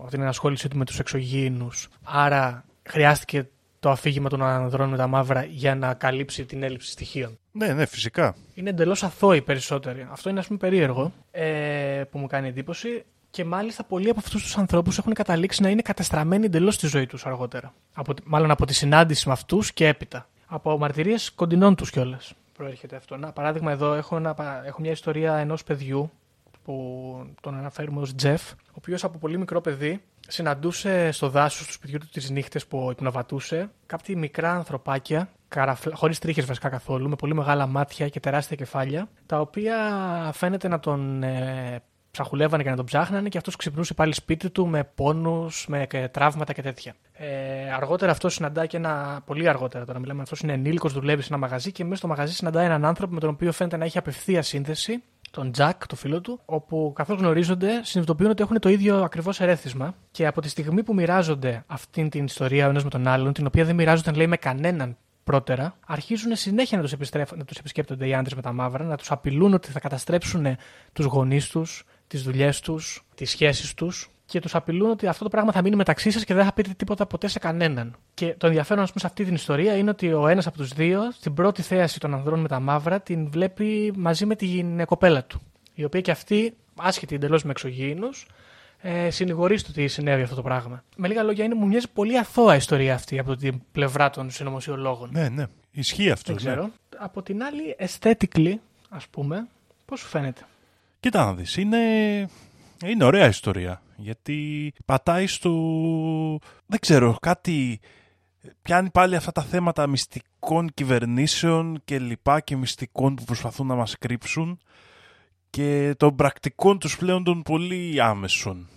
[0.01, 3.49] από την ενασχόλησή του με τους εξωγήινους άρα χρειάστηκε
[3.85, 7.39] το αφήγημα των ανδρών με τα μαύρα για να καλύψει την έλλειψη στοιχείων.
[7.53, 8.37] Ναι, ναι, φυσικά.
[8.55, 10.07] Είναι εντελώς αθώοι περισσότεροι.
[10.11, 13.05] Αυτό είναι, ας πούμε, περίεργο ε, που μου κάνει εντύπωση.
[13.31, 17.07] Και μάλιστα πολλοί από αυτούς τους ανθρώπους έχουν καταλήξει να είναι καταστραμμένοι εντελώς στη ζωή
[17.07, 17.75] τους αργότερα.
[17.95, 20.29] Από, μάλλον από τη συνάντηση με αυτούς και έπειτα.
[20.47, 23.17] Από μαρτυρίες κοντινών τους κιόλας προέρχεται αυτό.
[23.17, 26.11] Να, παράδειγμα, εδώ έχω, ένα, έχω μια ιστορία ενός παιδιού
[26.65, 31.73] που τον αναφέρουμε ως Τζεφ, ο οποίος από πολύ μικρό παιδί συναντούσε στο δάσος του
[31.73, 35.29] σπιτιού του τις νύχτες που υπνοβατούσε κάτι μικρά ανθρωπάκια,
[35.93, 39.77] χωρίς τρίχες βασικά καθόλου, με πολύ μεγάλα μάτια και τεράστια κεφάλια, τα οποία
[40.35, 44.67] φαίνεται να τον ε, ψαχουλεύανε και να τον ψάχνανε και αυτός ξυπνούσε πάλι σπίτι του
[44.67, 46.95] με πόνους, με τραύματα και τέτοια.
[47.13, 49.23] Ε, αργότερα αυτός συναντά και ένα.
[49.25, 52.35] Πολύ αργότερα τώρα μιλάμε, αυτός είναι ενήλικος, δουλεύει σε ένα μαγαζί και μέσα στο μαγαζί
[52.35, 55.03] συναντάει έναν άνθρωπο με τον οποίο φαίνεται να έχει απευθεία σύνδεση
[55.35, 59.95] τον Τζακ, το φίλο του, όπου καθώς γνωρίζονται, συνειδητοποιούν ότι έχουν το ίδιο ακριβώς ερέθισμα
[60.11, 63.47] και από τη στιγμή που μοιράζονται αυτήν την ιστορία ο ένας με τον άλλον, την
[63.47, 66.95] οποία δεν μοιράζονταν λέει με κανέναν πρώτερα, αρχίζουν συνέχεια να τους
[67.47, 70.57] τους επισκέπτονται οι άντρες με τα μαύρα, να τους απειλούν ότι θα καταστρέψουν
[70.93, 75.31] τους γονείς τους, τις δουλειές τους, τις σχέσεις τους και τους απειλούν ότι αυτό το
[75.31, 77.97] πράγμα θα μείνει μεταξύ σας και δεν θα πείτε τίποτα ποτέ σε κανέναν.
[78.15, 80.73] Και το ενδιαφέρον, ας πούμε, σε αυτή την ιστορία είναι ότι ο ένας από τους
[80.73, 85.25] δύο, στην πρώτη θέαση των ανδρών με τα μαύρα, την βλέπει μαζί με την κοπέλα
[85.25, 85.41] του.
[85.75, 88.27] Η οποία και αυτή, άσχετη εντελώς με εξωγήινους,
[88.81, 90.85] ε, συνηγορεί στο ότι συνέβη αυτό το πράγμα.
[90.97, 95.09] Με λίγα λόγια, είναι, μου μοιάζει πολύ αθώα ιστορία αυτή από την πλευρά των συνωμοσιολόγων.
[95.13, 95.45] Ναι, ναι.
[95.71, 96.33] Ισχύει αυτό.
[96.33, 96.63] Δεν ξέρω.
[96.63, 96.71] Ναι.
[96.99, 98.55] Από την άλλη, aesthetically,
[98.89, 99.47] ας πούμε,
[99.85, 100.43] πώς σου φαίνεται;
[101.01, 101.79] Κοίτα να δεις, είναι
[102.85, 103.83] είναι ωραία ιστορία.
[103.97, 105.51] Γιατί πατάει στο.
[106.67, 107.81] Δεν ξέρω, κάτι.
[108.63, 113.99] Πιάνει πάλι αυτά τα θέματα μυστικών κυβερνήσεων και λοιπά και μυστικών που προσπαθούν να μας
[113.99, 114.59] κρύψουν
[115.51, 118.69] και των πρακτικών τους πλέον των πολύ άμεσων.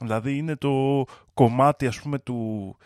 [0.00, 1.04] Δηλαδή είναι το
[1.34, 2.76] κομμάτι ας πούμε του,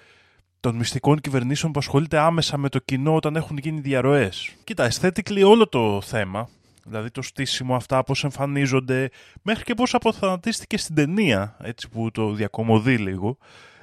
[0.60, 4.54] των μυστικών κυβερνήσεων που ασχολείται άμεσα με το κοινό όταν έχουν γίνει διαρροές.
[4.64, 6.48] Κοίτα, αισθέτικλει όλο το θέμα.
[6.84, 9.10] Δηλαδή το στήσιμο αυτά, πώς εμφανίζονται,
[9.42, 13.38] μέχρι και πώς αποθανατίστηκε στην ταινία, έτσι που το διακομωδεί λίγο.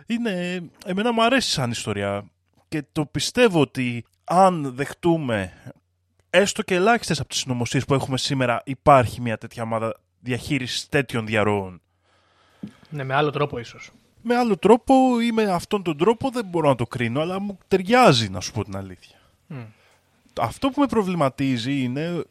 [0.06, 2.30] Είναι, εμένα μου αρέσει σαν ιστορία
[2.68, 5.54] και το πιστεύω ότι αν δεχτούμε
[6.30, 11.26] έστω και ελάχιστες από τις συνωμοσίες που έχουμε σήμερα υπάρχει μια τέτοια ομάδα διαχείρισης τέτοιων
[11.26, 11.82] διαρροών.
[12.90, 13.92] Ναι, με άλλο τρόπο ίσως.
[14.22, 17.58] Με άλλο τρόπο ή με αυτόν τον τρόπο δεν μπορώ να το κρίνω, αλλά μου
[17.68, 19.18] ταιριάζει να σου πω την αλήθεια.
[20.42, 22.24] Αυτό που με προβληματίζει είναι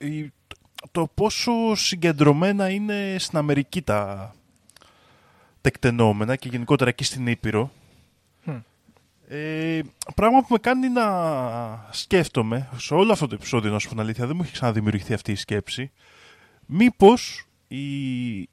[0.93, 4.33] το πόσο συγκεντρωμένα είναι στην Αμερική τα
[5.61, 7.71] τεκτενόμενα και γενικότερα εκεί στην Ήπειρο.
[9.33, 9.81] Ε,
[10.15, 11.07] πράγμα που με κάνει να
[11.91, 15.15] σκέφτομαι, σε όλο αυτό το επεισόδιο να σου πω την αλήθεια, δεν μου έχει ξαναδημιουργηθεί
[15.15, 15.91] αυτή η σκέψη,
[16.67, 18.49] μήπως η,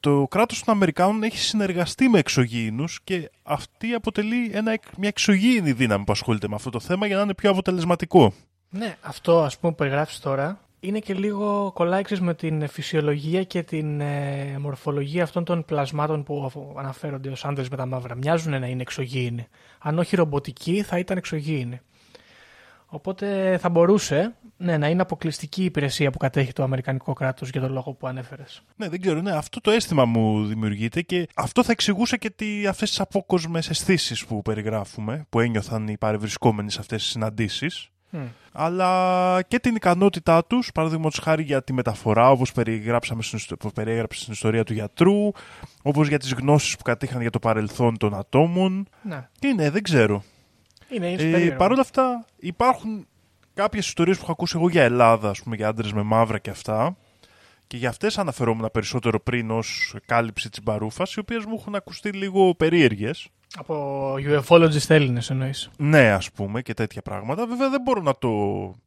[0.00, 6.04] το κράτος των Αμερικάνων έχει συνεργαστεί με εξωγήινους και αυτή αποτελεί ένα, μια εξωγήινη δύναμη
[6.04, 8.32] που ασχολείται με αυτό το θέμα για να είναι πιο αποτελεσματικό.
[8.70, 13.62] Ναι, αυτό ας πούμε που περιγράφεις τώρα είναι και λίγο κολλάει με την φυσιολογία και
[13.62, 18.14] την ε, μορφολογία αυτών των πλασμάτων που αναφέρονται ως άντρες με τα μαύρα.
[18.14, 19.46] Μοιάζουν να είναι εξωγήινοι.
[19.78, 21.80] Αν όχι ρομποτικοί θα ήταν εξωγήινοι.
[22.86, 27.60] Οπότε θα μπορούσε ναι, να είναι αποκλειστική η υπηρεσία που κατέχει το Αμερικανικό κράτος για
[27.60, 28.62] τον λόγο που ανέφερες.
[28.76, 29.20] Ναι, δεν ξέρω.
[29.20, 33.70] Ναι, αυτό το αίσθημα μου δημιουργείται και αυτό θα εξηγούσε και τι, αυτές τις απόκοσμες
[33.70, 37.16] αισθήσεις που περιγράφουμε, που ένιωθαν οι παρευρισκόμενοι σε αυτές τις
[38.10, 43.22] συναντήσεις αλλά και την ικανότητά τους, παραδείγματος χάρη για τη μεταφορά, όπως περιγράψαμε
[43.74, 45.30] περιέγραψε στην ιστορία του γιατρού,
[45.82, 48.88] όπως για τις γνώσεις που κατήχαν για το παρελθόν των ατόμων.
[49.02, 49.28] Ναι.
[49.38, 50.22] Και ναι, δεν ξέρω.
[50.88, 53.06] Είναι, ε, Παρ' όλα αυτά, υπάρχουν
[53.54, 56.50] κάποιες ιστορίες που έχω ακούσει εγώ για Ελλάδα, ας πούμε, για άντρες με μαύρα και
[56.50, 56.96] αυτά.
[57.66, 62.10] Και για αυτές αναφερόμουν περισσότερο πριν ως κάλυψη της μπαρούφας, οι οποίες μου έχουν ακουστεί
[62.10, 63.28] λίγο περίεργες.
[63.54, 65.70] Από UFOlogist Έλληνες εννοείς.
[65.76, 67.46] Ναι, ας πούμε και τέτοια πράγματα.
[67.46, 68.30] Βέβαια δεν μπορώ να το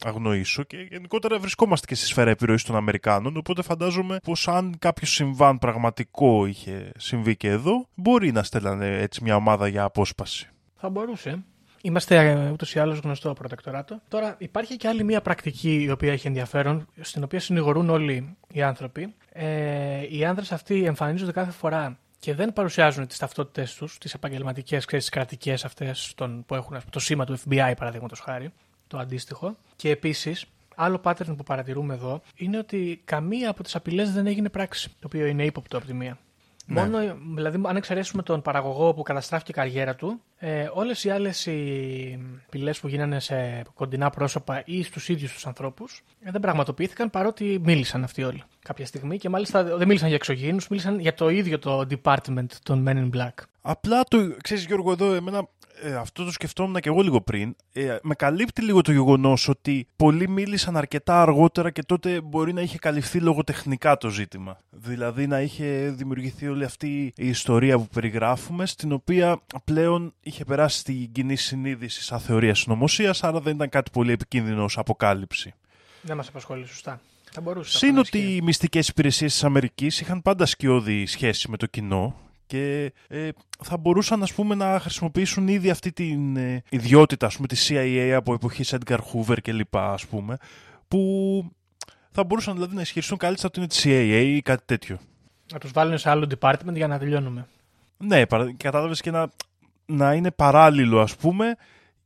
[0.03, 3.37] αγνοήσω και γενικότερα βρισκόμαστε και στη σφαίρα επιρροής των Αμερικάνων.
[3.37, 9.23] Οπότε φαντάζομαι πως αν κάποιο συμβάν πραγματικό είχε συμβεί και εδώ, μπορεί να στέλνανε έτσι
[9.23, 10.49] μια ομάδα για απόσπαση.
[10.75, 11.43] Θα μπορούσε.
[11.81, 14.01] Είμαστε ούτως ή άλλως γνωστό προτεκτοράτο.
[14.07, 18.61] Τώρα υπάρχει και άλλη μια πρακτική η οποία έχει ενδιαφέρον, στην οποία συνηγορούν όλοι οι
[18.61, 19.13] άνθρωποι.
[19.33, 19.47] Ε,
[20.09, 25.09] οι άνδρες αυτοί εμφανίζονται κάθε φορά και δεν παρουσιάζουν τις ταυτότητέ τους, τις επαγγελματικές, τις
[25.09, 26.13] κρατικές αυτές
[26.45, 28.53] που έχουν το σήμα του FBI, παραδείγματος χάρη,
[28.87, 29.57] το αντίστοιχο.
[29.75, 30.45] Και επίσης,
[30.75, 35.05] άλλο pattern που παρατηρούμε εδώ είναι ότι καμία από τις απειλές δεν έγινε πράξη, το
[35.05, 36.17] οποίο είναι ύποπτο από τη μία.
[36.69, 36.81] Ναι.
[36.81, 41.47] Μόνο, δηλαδή, αν εξαιρέσουμε τον παραγωγό που καταστράφηκε η καριέρα του, ε, όλες οι άλλες
[42.45, 47.61] απειλέ που γίνανε σε κοντινά πρόσωπα ή στους ίδιους τους ανθρώπους ε, δεν πραγματοποιήθηκαν παρότι
[47.63, 51.59] μίλησαν αυτοί όλοι κάποια στιγμή και μάλιστα δεν μίλησαν για εξωγήινους, μίλησαν για το ίδιο
[51.59, 53.33] το department των Men in Black.
[53.69, 55.47] Απλά το ξέρεις, Γιώργο, εδώ εμένα
[55.81, 57.55] ε, αυτό το σκεφτόμουν και εγώ λίγο πριν.
[57.73, 62.61] Ε, με καλύπτει λίγο το γεγονός ότι πολλοί μίλησαν αρκετά αργότερα και τότε μπορεί να
[62.61, 64.59] είχε καλυφθεί λογοτεχνικά το ζήτημα.
[64.69, 70.79] Δηλαδή να είχε δημιουργηθεί όλη αυτή η ιστορία που περιγράφουμε, στην οποία πλέον είχε περάσει
[70.79, 75.53] στην κοινή συνείδηση σαν θεωρία συνωμοσίας, άρα δεν ήταν κάτι πολύ επικίνδυνο ως αποκάλυψη.
[76.01, 77.01] Δεν μας απασχολεί σωστά.
[77.31, 81.65] Θα μπορούσε Συν ότι οι μυστικές υπηρεσίες της Αμερικής είχαν πάντα σκιώδη σχέση με το
[81.65, 82.15] κοινό
[82.49, 83.29] και ε,
[83.63, 88.13] θα μπορούσαν ας πούμε, να χρησιμοποιήσουν ήδη αυτή την ε, ιδιότητα ας πούμε, της CIA
[88.15, 89.77] από εποχής Edgar Hoover κλπ.
[89.77, 90.37] Ας πούμε,
[90.87, 90.99] που
[92.11, 94.99] θα μπορούσαν δηλαδή να ισχυριστούν καλύτερα ότι είναι τη CIA ή κάτι τέτοιο.
[95.53, 97.47] Να τους βάλουν σε άλλο department για να τελειώνουμε.
[97.97, 98.21] Ναι,
[98.57, 99.29] κατάλαβες και να,
[99.85, 101.55] να είναι παράλληλο ας πούμε,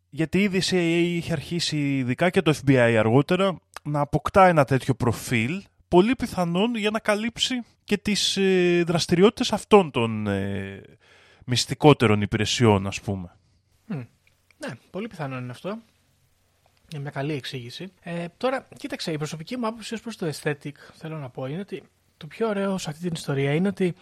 [0.10, 4.94] γιατί ήδη η CIA είχε αρχίσει ειδικά και το FBI αργότερα να αποκτά ένα τέτοιο
[4.94, 5.64] προφίλ
[5.94, 10.82] πολύ πιθανόν για να καλύψει και τις ε, δραστηριότητες αυτών των ε,
[11.46, 13.36] μυστικότερων υπηρεσιών, ας πούμε.
[14.58, 15.78] Ναι, πολύ πιθανόν είναι αυτό.
[16.94, 17.92] Είναι μια καλή εξήγηση.
[18.02, 21.60] Ε, τώρα, κοίταξε, η προσωπική μου άποψη ως προς το aesthetic, θέλω να πω, είναι
[21.60, 21.84] ότι
[22.18, 23.96] το πιο ωραίο σε αυτή την ιστορία είναι ότι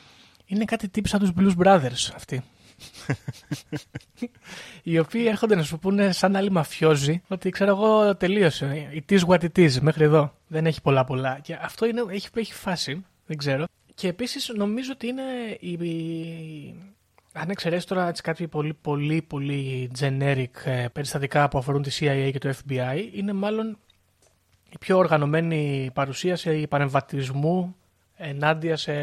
[0.46, 2.44] είναι κάτι τύπου σαν τους Blues Brothers αυτοί.
[4.84, 8.90] Οι οποίοι έρχονται να σου πούνε σαν άλλοι μαφιόζοι ότι ξέρω εγώ τελείωσε.
[8.94, 10.34] It is what it is μέχρι εδώ.
[10.48, 11.40] Δεν έχει πολλά πολλά.
[11.42, 13.06] Και αυτό είναι, έχει, έχει φάση.
[13.26, 13.66] Δεν ξέρω.
[13.94, 15.24] Και επίσης νομίζω ότι είναι
[15.60, 15.76] η,
[17.34, 22.30] αν εξαιρέσεις τώρα έτσι κάτι πολύ πολύ πολύ generic ε, περιστατικά που αφορούν τη CIA
[22.32, 23.78] και το FBI, είναι μάλλον
[24.70, 27.76] η πιο οργανωμένη παρουσίαση παρεμβατισμού
[28.16, 28.94] ενάντια σε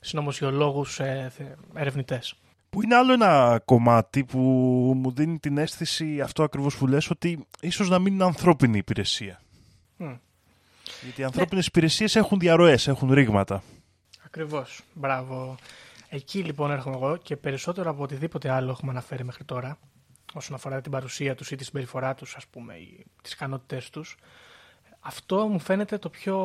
[0.00, 1.32] συνωμοσιολόγους ε,
[1.74, 2.34] ερευνητές.
[2.74, 4.38] Που είναι άλλο ένα κομμάτι που
[4.96, 9.40] μου δίνει την αίσθηση αυτό ακριβώς που λες ότι ίσως να μην είναι ανθρώπινη υπηρεσία.
[11.02, 11.68] Γιατί οι ανθρώπινες ναι.
[11.68, 13.62] υπηρεσίες έχουν διαρροές, έχουν ρήγματα.
[14.24, 14.80] Ακριβώς.
[14.94, 15.54] Μπράβο.
[16.08, 19.78] Εκεί λοιπόν έρχομαι εγώ και περισσότερο από οτιδήποτε άλλο έχουμε αναφέρει μέχρι τώρα
[20.34, 24.16] όσον αφορά την παρουσία τους ή τη συμπεριφορά τους, ας πούμε, ή τις ικανότητές τους.
[25.00, 26.36] Αυτό μου φαίνεται το πιο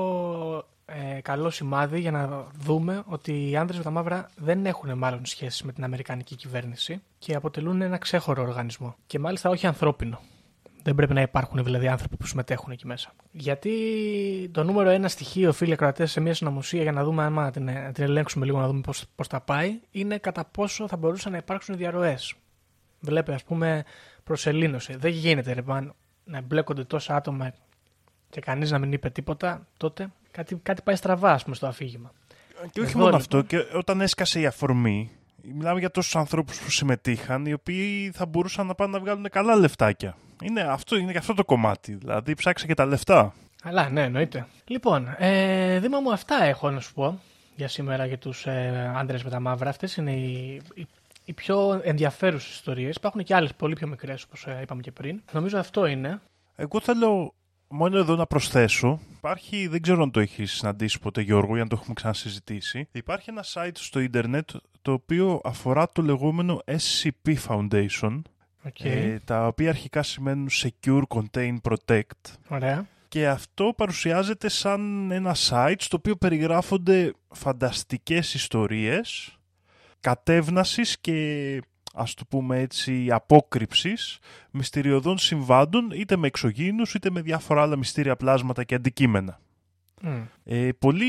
[0.89, 5.25] ε, καλό σημάδι για να δούμε ότι οι άνδρες με τα μαύρα δεν έχουν μάλλον
[5.25, 8.95] σχέση με την Αμερικανική κυβέρνηση και αποτελούν ένα ξέχωρο οργανισμό.
[9.07, 10.19] Και μάλιστα όχι ανθρώπινο.
[10.83, 13.11] Δεν πρέπει να υπάρχουν δηλαδή άνθρωποι που συμμετέχουν εκεί μέσα.
[13.31, 13.71] Γιατί
[14.51, 18.03] το νούμερο ένα στοιχείο, φίλοι ακροατέ, σε μια συνωμοσία για να δούμε άμα την, την
[18.03, 18.81] ελέγξουμε λίγο, να δούμε
[19.15, 22.33] πώς θα πάει, είναι κατά πόσο θα μπορούσαν να υπάρξουν διαρροές.
[22.99, 23.83] Βλέπει, ας πούμε,
[24.23, 24.95] προσελήνωση.
[24.95, 27.53] Δεν γίνεται λοιπόν να εμπλέκονται τόσα άτομα
[28.29, 32.11] και κανείς να μην είπε τίποτα, τότε κάτι, κάτι πάει στραβά, ας πούμε, στο αφήγημα.
[32.71, 35.11] Και όχι Εδώ, μόνο αυτό, και όταν έσκασε η αφορμή,
[35.53, 39.55] μιλάμε για τόσους ανθρώπους που συμμετείχαν, οι οποίοι θα μπορούσαν να πάνε να βγάλουν καλά
[39.55, 40.15] λεφτάκια.
[40.43, 41.95] Είναι αυτό, είναι και αυτό το κομμάτι.
[41.95, 43.33] Δηλαδή, ψάξα και τα λεφτά.
[43.63, 44.47] Αλλά, ναι, εννοείται.
[44.67, 47.19] Λοιπόν, ε, Δήμα μου, αυτά έχω να σου πω
[47.55, 49.69] για σήμερα για τους ε, άντρες με τα μαύρα.
[49.69, 50.87] Αυτές είναι οι, οι,
[51.25, 52.95] οι πιο ενδιαφέρουσες ιστορίες.
[52.95, 55.21] Υπάρχουν και άλλες πολύ πιο μικρές, όπως ε, είπαμε και πριν.
[55.31, 56.21] Νομίζω αυτό είναι.
[56.55, 57.33] Εγώ θέλω
[57.69, 58.99] μόνο εδώ να προσθέσω.
[59.17, 62.87] Υπάρχει, δεν ξέρω αν το έχεις συναντήσει ποτέ Γιώργο ή αν το έχουμε ξανασυζητήσει.
[62.91, 64.49] Υπάρχει ένα site στο ίντερνετ
[64.81, 68.21] το οποίο αφορά το λεγόμενο SCP Foundation
[68.65, 68.85] Okay.
[68.85, 72.33] Ε, τα οποία αρχικά σημαίνουν Secure Contain Protect.
[72.47, 72.87] Ωραία.
[73.07, 79.37] Και αυτό παρουσιάζεται σαν ένα site στο οποίο περιγράφονται φανταστικές ιστορίες
[79.99, 81.61] κατεύνασης και
[81.93, 84.19] ας το πούμε έτσι απόκρυψης
[84.51, 89.39] μυστηριωδών συμβάντων είτε με εξωγήινους είτε με διάφορα άλλα μυστήρια πλάσματα και αντικείμενα.
[90.03, 90.23] Mm.
[90.43, 91.05] Ε, πολλοί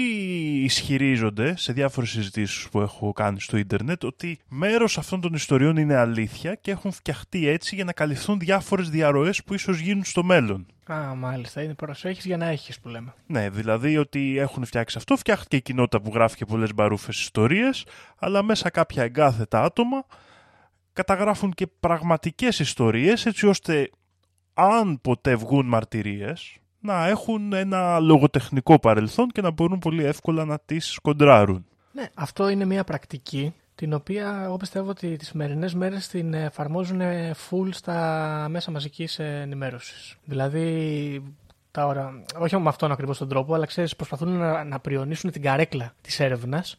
[0.64, 5.96] ισχυρίζονται σε διάφορες συζητήσεις που έχω κάνει στο ίντερνετ ότι μέρος αυτών των ιστοριών είναι
[5.96, 10.66] αλήθεια και έχουν φτιαχτεί έτσι για να καλυφθούν διάφορες διαρροές που ίσως γίνουν στο μέλλον.
[10.92, 11.62] Α, μάλιστα.
[11.62, 13.14] Είναι προσέχεις για να έχεις που λέμε.
[13.26, 15.16] Ναι, δηλαδή ότι έχουν φτιάξει αυτό.
[15.16, 17.86] Φτιάχτηκε η κοινότητα που γράφει και πολλές μπαρούφες ιστορίες,
[18.18, 20.04] αλλά μέσα κάποια εγκάθετα άτομα
[20.92, 23.90] καταγράφουν και πραγματικές ιστορίες έτσι ώστε
[24.54, 30.58] αν ποτέ βγουν μαρτυρίες να έχουν ένα λογοτεχνικό παρελθόν και να μπορούν πολύ εύκολα να
[30.58, 31.66] τις κοντράρουν.
[31.92, 37.00] Ναι, αυτό είναι μια πρακτική την οποία εγώ πιστεύω ότι τις σημερινές μέρες την εφαρμόζουν
[37.50, 40.16] full στα μέσα μαζικής ενημέρωσης.
[40.24, 41.22] Δηλαδή,
[41.70, 45.42] τα ώρα, όχι με αυτόν ακριβώς τον τρόπο, αλλά ξέρεις, προσπαθούν να, να πριονίσουν την
[45.42, 46.76] καρέκλα της έρευνας,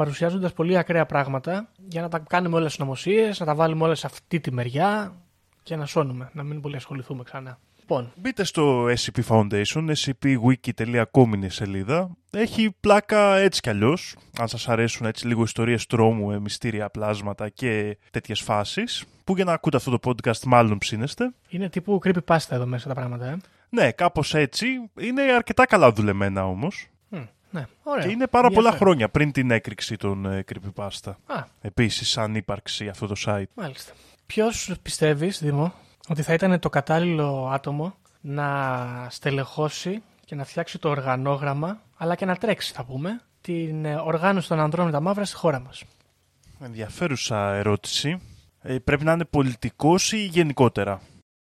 [0.00, 4.06] παρουσιάζοντας πολύ ακραία πράγματα για να τα κάνουμε όλες συνωμοσίες, να τα βάλουμε όλες σε
[4.06, 5.14] αυτή τη μεριά
[5.62, 7.58] και να σώνουμε, να μην πολύ ασχοληθούμε ξανά.
[7.80, 8.12] Λοιπόν.
[8.16, 12.10] Μπείτε στο SCP Foundation, scpwiki.com είναι η σελίδα.
[12.30, 14.16] Έχει πλάκα έτσι κι αλλιώς.
[14.38, 19.04] Αν σας αρέσουν έτσι λίγο ιστορίες τρόμου, ε, μυστήρια πλάσματα και τέτοιες φάσεις.
[19.24, 21.32] Που για να ακούτε αυτό το podcast, μάλλον ψήνεστε.
[21.48, 23.36] Είναι τύπου creepypasta εδώ μέσα τα πράγματα, ε.
[23.68, 24.66] Ναι, κάπως έτσι.
[25.00, 26.88] Είναι αρκετά καλά δουλεμένα όμως.
[27.50, 28.04] Ναι, ωραία.
[28.04, 31.12] Και είναι πάρα πολλά χρόνια πριν την έκρηξη των ε, creepypasta.
[31.60, 33.44] Επίσης, σαν ύπαρξη αυτό το site.
[33.54, 33.92] Μάλιστα.
[34.26, 35.72] Ποιος πιστεύεις, Δήμο,
[36.08, 42.24] ότι θα ήταν το κατάλληλο άτομο να στελεχώσει και να φτιάξει το οργανόγραμμα, αλλά και
[42.24, 45.82] να τρέξει, θα πούμε, την ε, οργάνωση των ανδρών με τα μαύρα στη χώρα μας;
[46.60, 48.20] Ενδιαφέρουσα ερώτηση.
[48.62, 51.00] Ε, πρέπει να είναι πολιτικός ή γενικότερα;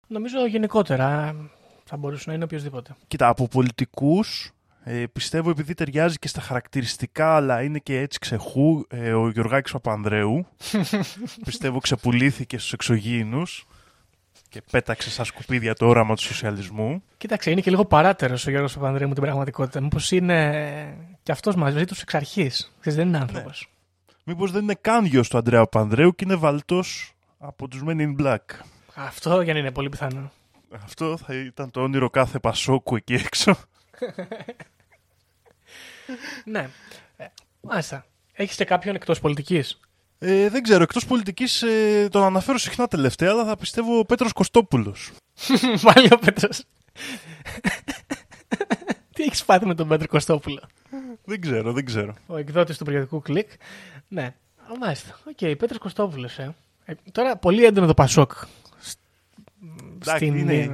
[0.07, 1.36] Νομίζω γενικότερα
[1.84, 2.94] θα μπορούσε να είναι οποιοδήποτε.
[3.07, 4.53] Κοίτα, από πολιτικούς
[4.87, 9.72] ε, πιστεύω επειδή ταιριάζει και στα χαρακτηριστικά αλλά είναι και έτσι ξεχού ε, ο Γιωργάκης
[9.72, 10.47] Παπανδρέου
[11.47, 13.66] πιστεύω ξεπουλήθηκε στους εξωγήινους
[14.55, 17.03] και πέταξε στα σκουπίδια το όραμα του σοσιαλισμού.
[17.16, 19.80] Κοίταξε, είναι και λίγο παράτερος ο Γιώργος Παπανδρέου με την πραγματικότητα.
[19.80, 22.72] Μήπως είναι και αυτός μαζί τους εξ αρχής.
[22.82, 23.68] Δεν είναι άνθρωπος.
[23.68, 24.32] Ναι.
[24.32, 28.22] Μήπως δεν είναι καν γιος του Αντρέα Παπανδρέου και είναι βαλτός από τους Men in
[28.22, 28.39] Black.
[28.95, 30.32] Αυτό για να είναι πολύ πιθανό.
[30.85, 33.55] Αυτό θα ήταν το όνειρο κάθε Πασόκου εκεί έξω.
[36.44, 36.68] ναι.
[37.16, 37.26] Ε,
[37.61, 38.07] μάλιστα.
[38.32, 39.80] Έχεις και κάποιον εκτός πολιτικής;
[40.18, 44.32] Ε, δεν ξέρω, εκτός πολιτικής ε, τον αναφέρω συχνά τελευταία, αλλά θα πιστεύω ο Πέτρος
[44.32, 45.12] Κωστόπουλος.
[45.92, 46.64] Πάλι ο Πέτρος.
[49.12, 50.61] Τι έχεις πάθει με τον Πέτρο Κωστόπουλο;
[51.24, 52.14] δεν ξέρω, δεν ξέρω.
[52.26, 53.50] Ο εκδότης του περιοδικού Κλικ.
[54.09, 54.34] Ναι,
[54.80, 55.18] μάλιστα.
[55.28, 56.38] Ok, okay, Πέτρος Κωστόπουλος.
[56.38, 56.55] Ε.
[56.84, 56.94] ε.
[57.12, 58.32] τώρα πολύ έντονο το Πασόκ.
[60.00, 60.36] Στην...
[60.36, 60.70] Είναι...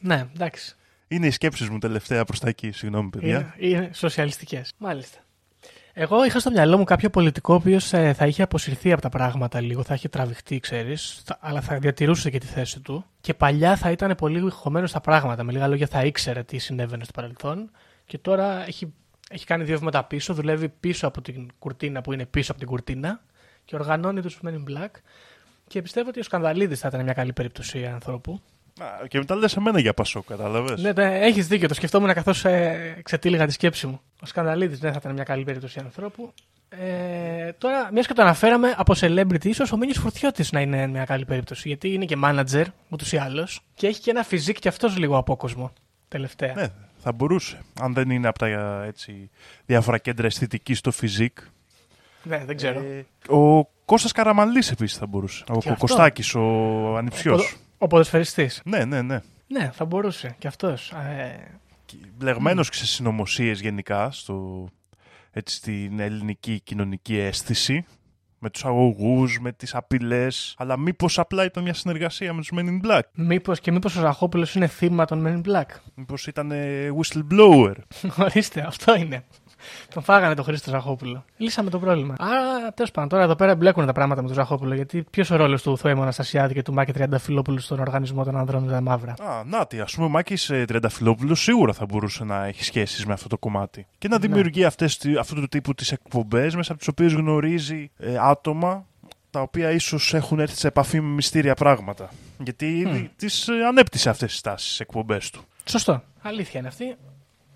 [0.00, 0.74] Ναι, εντάξει.
[1.12, 3.54] Είναι οι σκέψεις μου τελευταία προς τα εκεί, συγγνώμη παιδιά.
[3.58, 4.72] Είναι, είναι σοσιαλιστικές.
[4.78, 5.18] Μάλιστα.
[5.92, 9.08] Εγώ είχα στο μυαλό μου κάποιο πολιτικό ο οποίος ε, θα είχε αποσυρθεί από τα
[9.08, 13.04] πράγματα λίγο, θα είχε τραβηχτεί, ξέρεις, αλλά θα διατηρούσε και τη θέση του.
[13.20, 15.44] Και παλιά θα ήταν πολύ χωμένος στα πράγματα.
[15.44, 17.70] Με λίγα λόγια θα ήξερε τι συνέβαινε στο παρελθόν.
[18.04, 18.92] Και τώρα έχει,
[19.30, 22.68] έχει κάνει δύο βήματα πίσω, δουλεύει πίσω από την κουρτίνα που είναι πίσω από την
[22.68, 23.22] κουρτίνα
[23.64, 24.90] και οργανώνει τους Men in Black.
[25.66, 28.40] Και πιστεύω ότι ο Σκανδαλίδης θα ήταν μια καλή περίπτωση ανθρώπου
[29.08, 30.82] και μετά λες εμένα για Πασόκ, κατάλαβες.
[30.82, 31.68] Ναι, ναι έχεις δίκιο.
[31.68, 34.00] Το σκεφτόμουν καθώς ε, ξετύλιγα τη σκέψη μου.
[34.22, 36.32] Ο Σκανδαλίδης δεν θα ήταν μια καλή περίπτωση ανθρώπου.
[36.68, 41.04] Ε, τώρα, μιας και το αναφέραμε από celebrity, ίσως ο Μίνιος Φουρτιώτης να είναι μια
[41.04, 41.68] καλή περίπτωση.
[41.68, 43.60] Γιατί είναι και manager, ούτως ή άλλως.
[43.74, 45.72] Και έχει και ένα φιζίκ κι αυτός λίγο απόκοσμο.
[46.08, 46.54] Τελευταία.
[46.54, 46.66] Ναι,
[46.96, 47.60] θα μπορούσε.
[47.80, 49.30] Αν δεν είναι από τα έτσι,
[49.66, 51.38] διάφορα κέντρα αισθητική στο φιζίκ.
[52.22, 52.80] Ναι, δεν ξέρω.
[52.80, 55.44] Ε, ο Κώστας Καραμαλής επίσης θα μπορούσε.
[55.48, 57.56] ο Κωστάκης, ο ανιψιός.
[57.80, 58.60] Ο, ο ποδοσφαιριστής.
[58.64, 59.20] Ναι, ναι, ναι.
[59.46, 60.92] Ναι, θα μπορούσε κι αυτός.
[60.92, 61.58] Ε...
[62.16, 62.74] Μπλεγμένος mm.
[62.74, 64.68] σε συνωμοσίες γενικά στο,
[65.30, 67.84] έτσι, στην ελληνική κοινωνική αίσθηση
[68.38, 72.64] με τους αγωγούς, με τις απειλές, αλλά μήπως απλά ήταν μια συνεργασία με τους Men
[72.68, 76.52] in Black; Μήπως και μήπως ο Ζαχόπουλος είναι θύμα των Men in Black; Μήπως ήταν
[77.00, 77.74] whistleblower;
[78.24, 79.24] Ορίστε, αυτό είναι.
[79.94, 81.24] Τον φάγανε τον Χρήστο Ζαχόπουλο.
[81.36, 82.14] Λύσαμε το πρόβλημα.
[82.18, 84.74] Άρα, τέλος πάντων, τώρα εδώ πέρα μπλέκουν τα πράγματα με τον Ζαχόπουλο.
[84.74, 88.64] Γιατί ποιος ο ρόλος του Θωέμου Αναστασιάδη και του Μάκη Τριανταφυλόπουλου στον οργανισμό των ανδρών
[88.64, 92.24] με τα μαύρα; Α, να τι, ας πούμε, ο Μάκης ε, Τριανταφυλόπουλο σίγουρα θα μπορούσε
[92.24, 93.86] να έχει σχέσεις με αυτό το κομμάτι.
[93.98, 94.26] Και να ναι.
[94.26, 98.84] δημιουργεί αυτές, αυτού του τύπου τις εκπομπές μέσα από τις οποίες γνωρίζει ε, άτομα
[99.30, 102.10] τα οποία ίσως έχουν έρθει σε επαφή με μυστήρια πράγματα.
[102.38, 103.08] Γιατί mm.
[103.16, 105.42] τις ε, ανέπτυσσε αυτές τις τάσεις εκπομπές του.
[105.64, 106.02] Σωστό.
[106.22, 106.96] Αλήθεια είναι αυτή.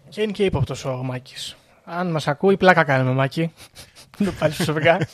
[0.09, 1.57] Και είναι και ύποπτος ο Μάκης.
[1.85, 3.53] Αν μας ακούει, πλάκα κάνουμε, Μάκη.
[4.19, 5.09] το πάρει προσωπικά.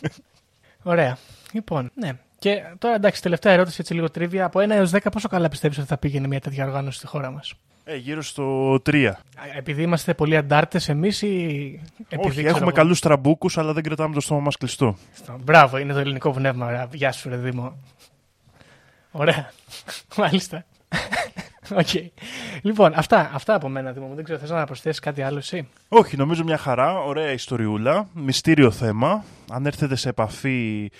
[0.82, 1.18] Ωραία.
[1.52, 2.10] Λοιπόν, ναι.
[2.38, 4.44] Και τώρα εντάξει, τελευταία ερώτηση, έτσι λίγο trivia.
[4.44, 7.30] Από 1 έως 10, πόσο καλά πιστεύεις ότι θα πήγαινε μια τέτοια οργάνωση στη χώρα
[7.30, 7.54] μας;
[7.84, 9.12] Ε, γύρω στο 3.
[9.56, 11.80] Επειδή είμαστε πολύ αντάρτες εμείς ή.
[12.08, 14.96] Επειδή, Όχι, έχουμε καλούς τραμπούκους, αλλά δεν κρατάμε το στόμα μας κλειστό.
[15.44, 16.88] Μπράβο, είναι το ελληνικό πνεύμα.
[16.92, 17.76] Γεια σου, ρε Δήμο.
[19.10, 19.50] Ωραία.
[20.16, 20.64] Μάλιστα.
[21.70, 22.06] Okay.
[22.62, 24.14] Λοιπόν, αυτά, αυτά από μένα, Δήμο μου.
[24.14, 26.98] Δεν ξέρω, θες να προσθέσεις κάτι άλλο εσύ; Όχι, νομίζω μια χαρά.
[26.98, 28.08] Ωραία ιστοριούλα.
[28.14, 29.24] Μυστήριο θέμα.
[29.50, 30.90] Αν έρθετε σε επαφή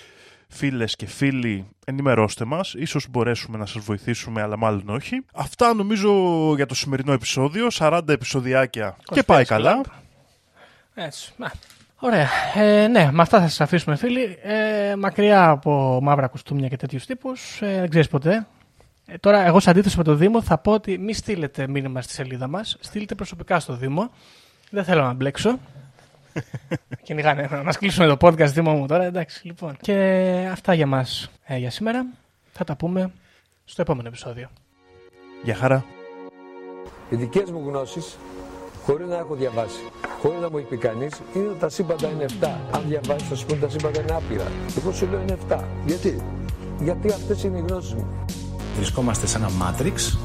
[0.47, 2.75] φίλες και φίλοι, ενημερώστε μας.
[2.87, 5.25] σω μπορέσουμε να σας βοηθήσουμε, αλλά μάλλον όχι.
[5.33, 6.11] Αυτά νομίζω
[6.55, 7.67] για το σημερινό επεισόδιο.
[7.71, 9.81] 40 επεισοδιάκια και πάει καλά.
[10.93, 11.33] Έτσι.
[11.99, 12.27] Ωραία.
[12.55, 14.37] Ε, ναι, με αυτά θα σας αφήσουμε, φίλοι.
[14.41, 17.61] Ε, μακριά από μαύρα κουστούμια και τέτοιους τύπους.
[17.61, 18.45] Ε, δεν ξέρεις ποτέ.
[19.13, 22.13] Ε, τώρα, εγώ σε αντίθεση με το Δήμο, θα πω ότι μην στείλετε μήνυμα στη
[22.13, 22.77] σελίδα μας.
[22.79, 24.11] Στείλτε προσωπικά στο Δήμο.
[24.69, 25.59] Δεν θέλω να μπλέξω.
[27.03, 27.47] Κυνηγάνε.
[27.51, 29.03] Να μας κλείσουν το podcast Δήμο μου τώρα.
[29.03, 29.77] Εντάξει, λοιπόν.
[29.81, 29.95] Και
[30.51, 32.05] αυτά για μας ε, για σήμερα.
[32.51, 33.11] Θα τα πούμε
[33.65, 34.49] στο επόμενο επεισόδιο.
[35.43, 35.85] Γεια χαρά.
[37.09, 38.17] Οι δικές μου γνώσεις,
[38.85, 39.81] χωρίς να έχω διαβάσει,
[40.21, 42.47] χωρίς να μου έχει πει κανείς, είναι ότι τα σύμπαντα είναι 7.
[42.71, 44.51] Αν διαβάσεις, θα σου πούνε τα σύμπαντα είναι άπειρα.
[44.77, 45.63] Εγώ σου λέω είναι 7.
[45.85, 46.21] Γιατί;
[46.81, 48.25] Γιατί αυτές είναι οι γνώσεις μου.
[48.75, 50.19] Βρισκόμαστε σε ένα μάτριξ,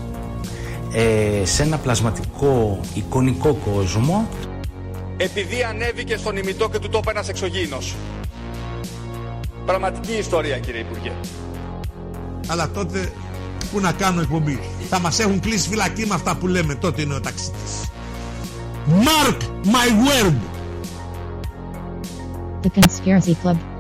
[0.93, 4.29] ε, σε ένα πλασματικό εικονικό κόσμο.
[5.17, 7.95] Επειδή ανέβηκε στον ημιτό και του τόπου ένας εξωγήινος.
[9.67, 11.13] Πραγματική ιστορία κύριε Υπουργέ.
[12.47, 13.13] Αλλά τότε
[13.73, 16.75] που να κάνω εκπομπή; Θα μας έχουν κλείσει φυλακή με αυτά που λέμε.
[16.75, 17.91] Τότε είναι ο ταξίτης.
[18.89, 20.37] Mark my word!
[22.63, 23.76] The Conspiracy Club